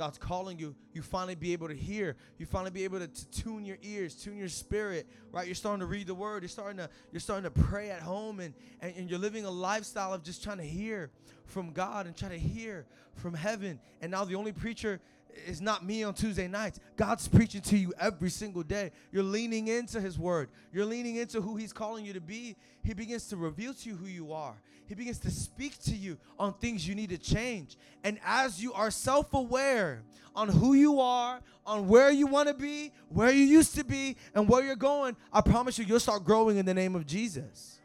God's 0.00 0.16
calling 0.16 0.58
you, 0.58 0.74
you 0.94 1.02
finally 1.02 1.34
be 1.34 1.52
able 1.52 1.68
to 1.68 1.74
hear. 1.74 2.16
You 2.38 2.46
finally 2.46 2.70
be 2.70 2.84
able 2.84 3.00
to, 3.00 3.06
to, 3.06 3.30
tune 3.42 3.66
your 3.66 3.76
ears, 3.82 4.14
tune 4.14 4.38
your 4.38 4.48
spirit, 4.48 5.06
right? 5.30 5.44
You're 5.44 5.54
starting 5.54 5.80
to 5.80 5.86
read 5.86 6.06
the 6.06 6.14
word. 6.14 6.42
You're 6.42 6.48
starting 6.48 6.78
to, 6.78 6.88
you're 7.12 7.20
starting 7.20 7.44
to 7.44 7.50
pray 7.50 7.90
at 7.90 8.00
home 8.00 8.40
and, 8.40 8.54
and, 8.80 8.94
and 8.96 9.10
you're 9.10 9.18
living 9.18 9.44
a 9.44 9.50
lifestyle 9.50 10.14
of 10.14 10.22
just 10.22 10.42
trying 10.42 10.56
to 10.56 10.64
hear 10.64 11.10
from 11.44 11.72
God 11.72 12.06
and 12.06 12.16
try 12.16 12.30
to 12.30 12.38
hear 12.38 12.86
from 13.16 13.34
heaven. 13.34 13.78
And 14.00 14.10
now 14.10 14.24
the 14.24 14.36
only 14.36 14.52
preacher 14.52 15.02
It's 15.46 15.60
not 15.60 15.84
me 15.84 16.02
on 16.02 16.14
Tuesday 16.14 16.48
nights. 16.48 16.80
God's 16.96 17.28
preaching 17.28 17.60
to 17.62 17.76
you 17.76 17.92
every 17.98 18.30
single 18.30 18.62
day. 18.62 18.92
You're 19.12 19.22
leaning 19.22 19.68
into 19.68 20.00
His 20.00 20.18
Word. 20.18 20.48
You're 20.72 20.84
leaning 20.84 21.16
into 21.16 21.40
who 21.40 21.56
He's 21.56 21.72
calling 21.72 22.04
you 22.04 22.12
to 22.12 22.20
be. 22.20 22.56
He 22.82 22.94
begins 22.94 23.28
to 23.28 23.36
reveal 23.36 23.74
to 23.74 23.88
you 23.88 23.96
who 23.96 24.06
you 24.06 24.32
are. 24.32 24.56
He 24.86 24.94
begins 24.94 25.18
to 25.20 25.30
speak 25.30 25.78
to 25.84 25.94
you 25.94 26.18
on 26.38 26.52
things 26.54 26.86
you 26.86 26.94
need 26.94 27.10
to 27.10 27.18
change. 27.18 27.76
And 28.02 28.18
as 28.24 28.62
you 28.62 28.72
are 28.72 28.90
self 28.90 29.32
aware 29.32 30.02
on 30.34 30.48
who 30.48 30.74
you 30.74 31.00
are, 31.00 31.40
on 31.66 31.86
where 31.88 32.10
you 32.10 32.26
want 32.26 32.48
to 32.48 32.54
be, 32.54 32.92
where 33.08 33.30
you 33.30 33.44
used 33.44 33.74
to 33.76 33.84
be, 33.84 34.16
and 34.34 34.48
where 34.48 34.64
you're 34.64 34.76
going, 34.76 35.16
I 35.32 35.40
promise 35.42 35.78
you, 35.78 35.84
you'll 35.84 36.00
start 36.00 36.24
growing 36.24 36.56
in 36.56 36.66
the 36.66 36.74
name 36.74 36.96
of 36.96 37.06
Jesus. 37.06 37.78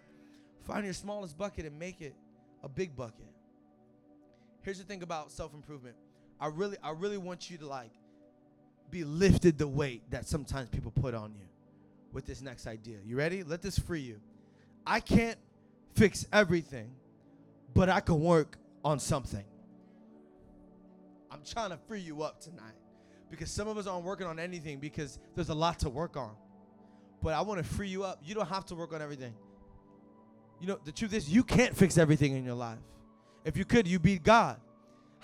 Find 0.63 0.83
your 0.83 0.93
smallest 0.93 1.37
bucket 1.37 1.65
and 1.65 1.77
make 1.77 2.01
it 2.01 2.15
a 2.63 2.69
big 2.69 2.95
bucket. 2.95 3.27
Here's 4.63 4.79
the 4.79 4.83
thing 4.83 5.03
about 5.03 5.31
self 5.31 5.53
improvement 5.53 5.95
I 6.39 6.47
really, 6.47 6.77
I 6.83 6.91
really 6.91 7.17
want 7.17 7.49
you 7.49 7.57
to 7.57 7.67
like 7.67 7.91
be 8.91 9.03
lifted 9.03 9.57
the 9.57 9.67
weight 9.67 10.03
that 10.11 10.27
sometimes 10.27 10.69
people 10.69 10.91
put 10.91 11.13
on 11.13 11.33
you 11.33 11.47
with 12.13 12.25
this 12.25 12.41
next 12.41 12.67
idea. 12.67 12.97
You 13.05 13.17
ready? 13.17 13.43
Let 13.43 13.61
this 13.61 13.77
free 13.77 14.01
you. 14.01 14.19
I 14.85 14.99
can't 14.99 15.37
fix 15.95 16.25
everything, 16.31 16.91
but 17.73 17.89
I 17.89 17.99
can 17.99 18.21
work 18.21 18.57
on 18.83 18.99
something. 18.99 19.43
I'm 21.31 21.41
trying 21.43 21.71
to 21.71 21.77
free 21.87 21.99
you 21.99 22.23
up 22.23 22.39
tonight 22.39 22.75
because 23.29 23.51
some 23.51 23.67
of 23.67 23.77
us 23.77 23.87
aren't 23.87 24.05
working 24.05 24.27
on 24.27 24.39
anything 24.39 24.79
because 24.79 25.19
there's 25.35 25.49
a 25.49 25.53
lot 25.53 25.79
to 25.79 25.89
work 25.89 26.15
on. 26.15 26.31
But 27.21 27.33
I 27.33 27.41
want 27.41 27.57
to 27.57 27.63
free 27.63 27.87
you 27.87 28.03
up. 28.03 28.19
You 28.23 28.35
don't 28.35 28.47
have 28.47 28.65
to 28.67 28.75
work 28.75 28.93
on 28.93 29.01
everything. 29.01 29.33
You 30.61 30.67
know, 30.67 30.79
the 30.83 30.91
truth 30.91 31.13
is, 31.13 31.29
you 31.29 31.43
can't 31.43 31.75
fix 31.75 31.97
everything 31.97 32.35
in 32.35 32.45
your 32.45 32.55
life. 32.55 32.79
If 33.43 33.57
you 33.57 33.65
could, 33.65 33.87
you'd 33.87 34.03
be 34.03 34.19
God. 34.19 34.59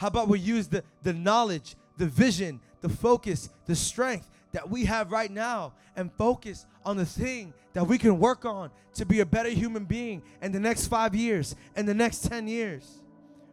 How 0.02 0.08
about 0.08 0.30
we 0.30 0.40
use 0.40 0.68
the, 0.68 0.84
the 1.04 1.14
knowledge, 1.14 1.76
the 1.98 2.08
vision, 2.08 2.60
the 2.82 2.90
focus, 2.90 3.52
the 3.68 3.76
strength 3.76 4.28
that 4.52 4.68
we 4.68 4.86
have 4.86 5.12
right 5.12 5.30
now 5.30 5.74
and 5.96 6.12
focus 6.14 6.66
on 6.84 6.98
the 6.98 7.06
thing 7.06 7.54
that 7.74 7.86
we 7.86 8.00
can 8.00 8.18
work 8.18 8.44
on 8.44 8.72
to 8.96 9.06
be 9.06 9.20
a 9.20 9.28
better 9.28 9.50
human 9.50 9.86
being 9.86 10.24
in 10.42 10.54
the 10.54 10.60
next 10.60 10.88
five 10.88 11.14
years 11.14 11.56
and 11.76 11.88
the 11.88 11.94
next 11.94 12.28
10 12.28 12.48
years? 12.48 13.04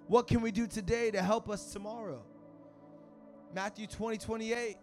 What 0.07 0.27
can 0.27 0.41
we 0.41 0.51
do 0.51 0.67
today 0.67 1.11
to 1.11 1.21
help 1.21 1.51
us 1.51 1.71
tomorrow? 1.71 2.23
Matthew 3.55 3.87
20, 3.87 4.17
28. 4.17 4.79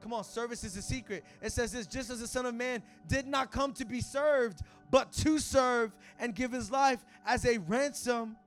Come 0.00 0.14
on, 0.14 0.24
service 0.24 0.64
is 0.64 0.74
a 0.78 0.80
secret. 0.80 1.22
It 1.42 1.52
says 1.52 1.72
this 1.72 1.86
just 1.86 2.08
as 2.08 2.20
the 2.20 2.26
Son 2.26 2.46
of 2.46 2.54
Man 2.54 2.82
did 3.06 3.26
not 3.26 3.52
come 3.52 3.74
to 3.74 3.84
be 3.84 4.00
served, 4.00 4.62
but 4.90 5.12
to 5.12 5.38
serve 5.38 5.92
and 6.18 6.34
give 6.34 6.50
his 6.50 6.70
life 6.70 7.04
as 7.26 7.44
a 7.44 7.58
ransom 7.58 8.38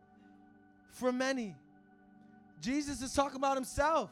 for 0.90 1.12
many. 1.12 1.56
Jesus 2.62 3.02
is 3.02 3.14
talking 3.14 3.38
about 3.38 3.56
himself. 3.58 4.12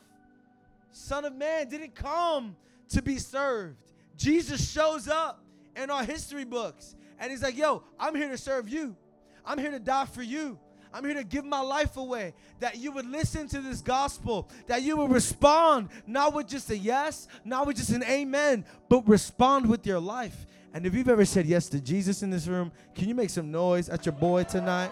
Son 0.92 1.24
of 1.24 1.36
Man 1.36 1.70
didn't 1.70 1.96
come 1.96 2.56
to 2.90 3.02
be 3.02 3.18
served. 3.18 3.78
Jesus 4.18 4.72
shows 4.72 5.08
up 5.08 5.44
in 5.76 5.90
our 5.90 6.04
history 6.04 6.44
books 6.44 6.96
and 7.20 7.32
he's 7.32 7.44
like, 7.44 7.58
Yo, 7.58 7.84
I'm 8.00 8.16
here 8.16 8.30
to 8.30 8.38
serve 8.38 8.68
you. 8.68 8.96
I'm 9.46 9.58
here 9.58 9.72
to 9.72 9.80
die 9.80 10.06
for 10.06 10.24
you. 10.24 10.60
I'm 10.92 11.06
here 11.06 11.14
to 11.14 11.24
give 11.24 11.46
my 11.46 11.62
life 11.62 11.98
away. 11.98 12.34
That 12.60 12.78
you 12.78 12.92
would 12.92 13.06
listen 13.06 13.48
to 13.50 13.62
this 13.62 13.82
gospel, 13.82 14.50
that 14.68 14.82
you 14.82 14.98
would 14.98 15.12
respond, 15.12 15.90
not 16.08 16.34
with 16.34 16.48
just 16.48 16.70
a 16.72 16.78
yes, 16.78 17.28
not 17.46 17.68
with 17.68 17.78
just 17.78 17.92
an 17.92 18.04
amen, 18.04 18.66
but 18.90 19.08
respond 19.08 19.70
with 19.70 19.86
your 19.86 20.00
life. 20.00 20.48
And 20.74 20.86
if 20.86 20.94
you've 20.94 21.10
ever 21.10 21.26
said 21.26 21.46
yes 21.46 21.68
to 21.70 21.80
Jesus 21.80 22.24
in 22.24 22.30
this 22.30 22.48
room, 22.48 22.72
can 22.96 23.08
you 23.08 23.16
make 23.16 23.30
some 23.30 23.52
noise 23.52 23.90
at 23.90 24.06
your 24.06 24.14
boy 24.14 24.44
tonight? 24.44 24.92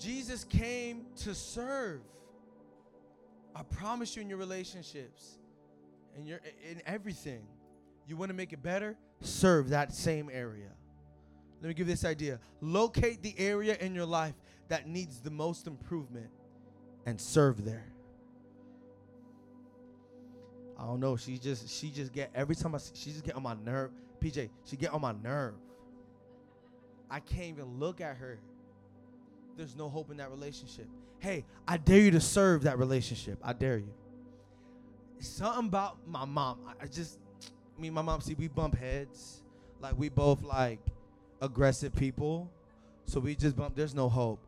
Jesus 0.00 0.44
came 0.44 1.04
to 1.18 1.34
serve. 1.34 2.00
I 3.54 3.62
promise 3.62 4.16
you 4.16 4.22
in 4.22 4.28
your 4.30 4.38
relationships, 4.38 5.38
in 6.16 6.26
your 6.26 6.40
in 6.68 6.80
everything, 6.86 7.42
you 8.06 8.16
want 8.16 8.30
to 8.30 8.34
make 8.34 8.52
it 8.54 8.62
better, 8.62 8.96
serve 9.20 9.68
that 9.68 9.92
same 9.92 10.30
area. 10.32 10.70
Let 11.60 11.68
me 11.68 11.74
give 11.74 11.86
this 11.86 12.06
idea. 12.06 12.40
Locate 12.62 13.22
the 13.22 13.34
area 13.38 13.76
in 13.78 13.94
your 13.94 14.06
life 14.06 14.34
that 14.68 14.88
needs 14.88 15.20
the 15.20 15.30
most 15.30 15.66
improvement 15.66 16.30
and 17.04 17.20
serve 17.20 17.64
there. 17.64 17.92
I 20.78 20.84
don't 20.84 21.00
know. 21.00 21.16
She 21.18 21.36
just 21.36 21.68
she 21.68 21.90
just 21.90 22.12
get 22.12 22.30
every 22.34 22.56
time 22.56 22.74
I 22.74 22.78
she 22.94 23.10
just 23.10 23.24
get 23.24 23.34
on 23.36 23.42
my 23.42 23.54
nerve. 23.54 23.90
PJ, 24.18 24.48
she 24.64 24.76
get 24.76 24.92
on 24.94 25.02
my 25.02 25.12
nerve. 25.12 25.54
I 27.10 27.20
can't 27.20 27.48
even 27.48 27.78
look 27.78 28.00
at 28.00 28.16
her 28.16 28.38
there's 29.60 29.76
no 29.76 29.90
hope 29.90 30.10
in 30.10 30.16
that 30.16 30.30
relationship. 30.30 30.86
Hey, 31.18 31.44
I 31.68 31.76
dare 31.76 32.00
you 32.00 32.10
to 32.12 32.20
serve 32.20 32.62
that 32.62 32.78
relationship. 32.78 33.38
I 33.42 33.52
dare 33.52 33.76
you. 33.76 33.92
Something 35.18 35.66
about 35.66 35.98
my 36.08 36.24
mom. 36.24 36.60
I 36.80 36.86
just, 36.86 37.18
me 37.78 37.88
and 37.88 37.94
my 37.94 38.00
mom, 38.00 38.22
see, 38.22 38.32
we 38.32 38.48
bump 38.48 38.74
heads. 38.74 39.42
Like, 39.78 39.98
we 39.98 40.08
both, 40.08 40.42
like, 40.42 40.80
aggressive 41.42 41.94
people. 41.94 42.50
So 43.04 43.20
we 43.20 43.34
just 43.34 43.54
bump. 43.54 43.76
There's 43.76 43.94
no 43.94 44.08
hope. 44.08 44.40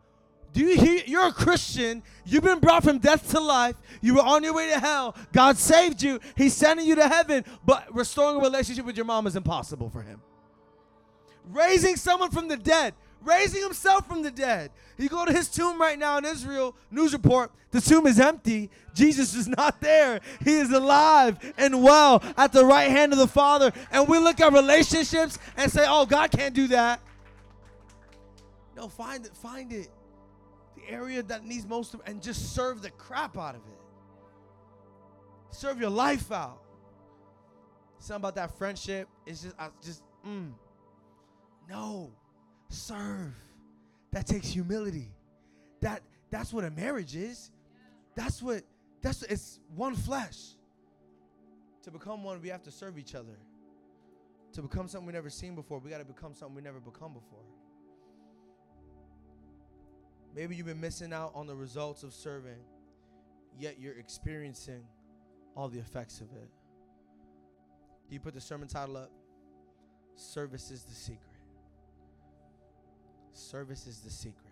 Do 0.55 0.61
you 0.61 0.79
hear? 0.79 1.03
You're 1.07 1.29
a 1.29 1.33
Christian. 1.33 2.03
You've 2.25 2.45
been 2.45 2.59
brought 2.59 2.83
from 2.83 2.99
death 2.99 3.31
to 3.33 3.41
life. 3.41 3.77
You 4.01 4.15
were 4.15 4.23
on 4.23 4.43
your 4.43 4.55
way 4.55 4.71
to 4.71 4.81
hell. 4.81 5.15
God 5.33 5.59
saved 5.59 6.03
you. 6.03 6.21
He's 6.39 6.55
sending 6.55 6.87
you 6.87 6.95
to 6.95 7.07
heaven. 7.07 7.45
But 7.67 7.95
restoring 7.95 8.39
a 8.39 8.41
relationship 8.41 8.87
with 8.87 8.97
your 8.97 9.05
mom 9.05 9.27
is 9.27 9.37
impossible 9.37 9.91
for 9.91 10.01
him. 10.01 10.23
Raising 11.51 11.97
someone 11.97 12.31
from 12.31 12.49
the 12.49 12.57
dead 12.57 12.95
raising 13.25 13.63
himself 13.63 14.07
from 14.07 14.23
the 14.23 14.31
dead. 14.31 14.71
You 14.99 15.09
go 15.09 15.25
to 15.25 15.33
his 15.33 15.49
tomb 15.49 15.81
right 15.81 15.99
now 15.99 16.19
in 16.19 16.25
Israel, 16.25 16.77
news 16.91 17.13
report, 17.13 17.51
the 17.73 17.81
tomb 17.81 18.07
is 18.07 18.21
empty. 18.21 18.71
Jesus 18.95 19.35
is 19.35 19.49
not 19.49 19.81
there. 19.81 20.21
He 20.45 20.57
is 20.57 20.71
alive 20.71 21.39
and 21.57 21.83
well 21.83 22.23
at 22.37 22.53
the 22.53 22.65
right 22.65 22.91
hand 22.91 23.13
of 23.13 23.19
the 23.19 23.27
Father. 23.27 23.73
And 23.91 24.07
we 24.07 24.19
look 24.19 24.41
at 24.41 24.53
relationships 24.53 25.39
and 25.57 25.73
say, 25.73 25.85
oh, 25.89 26.05
God 26.05 26.31
can't 26.31 26.55
do 26.55 26.69
that. 26.69 27.01
No, 28.77 28.89
find 28.89 29.25
it, 29.25 29.35
find 29.35 29.73
it. 29.73 29.89
The 30.77 30.91
area 30.91 31.23
that 31.23 31.47
needs 31.47 31.67
most 31.67 31.95
of 31.95 32.03
and 32.07 32.23
just 32.23 32.55
serve 32.55 32.83
the 32.83 32.91
crap 32.91 33.39
out 33.39 33.55
of 33.55 33.63
it. 33.63 33.81
Serve 35.51 35.81
your 35.81 35.91
life 35.91 36.31
out. 36.31 36.59
Something 37.99 38.17
about 38.17 38.35
that 38.35 38.59
friendship 38.59 39.09
is 39.25 39.43
just 39.43 39.55
I 39.59 39.69
just 39.83 40.03
mm. 40.27 40.51
No 41.69 42.11
serve. 42.73 43.35
That 44.13 44.27
takes 44.27 44.49
humility. 44.49 45.09
That 45.81 46.03
that's 46.31 46.53
what 46.53 46.65
a 46.65 46.71
marriage 46.71 47.17
is. 47.17 47.51
That's 48.15 48.43
what 48.43 48.63
that's 49.01 49.23
it's 49.23 49.61
one 49.75 49.95
flesh. 49.95 50.39
To 51.85 51.91
become 51.91 52.23
one, 52.23 52.41
we 52.41 52.49
have 52.49 52.63
to 52.63 52.71
serve 52.71 52.99
each 52.99 53.15
other. 53.15 53.37
To 54.53 54.63
become 54.63 54.87
something 54.87 55.07
we 55.07 55.13
never 55.13 55.31
seen 55.31 55.55
before, 55.55 55.79
we 55.79 55.91
got 55.91 55.99
to 55.99 56.05
become 56.05 56.35
something 56.35 56.55
we 56.55 56.63
never 56.63 56.79
become 56.79 57.13
before. 57.13 57.45
Maybe 60.35 60.57
you've 60.57 60.67
been 60.67 60.81
missing 60.81 61.13
out 61.13 61.33
on 61.35 61.47
the 61.47 61.55
results 61.55 62.03
of 62.03 62.13
serving, 62.13 62.59
yet 63.59 63.79
you're 63.81 63.99
experiencing 63.99 64.83
all 65.57 65.69
the 65.69 65.79
effects 65.79 66.21
of 66.21 66.29
it. 66.33 66.49
You 68.09 68.21
put 68.21 68.35
the 68.35 68.41
sermon 68.41 68.69
title 68.69 68.97
up? 68.97 69.11
Service 70.17 70.71
is 70.71 70.85
the 70.85 70.95
secret. 70.95 71.32
Service 73.35 73.87
is 73.87 74.01
the 74.01 74.11
secret. 74.11 74.52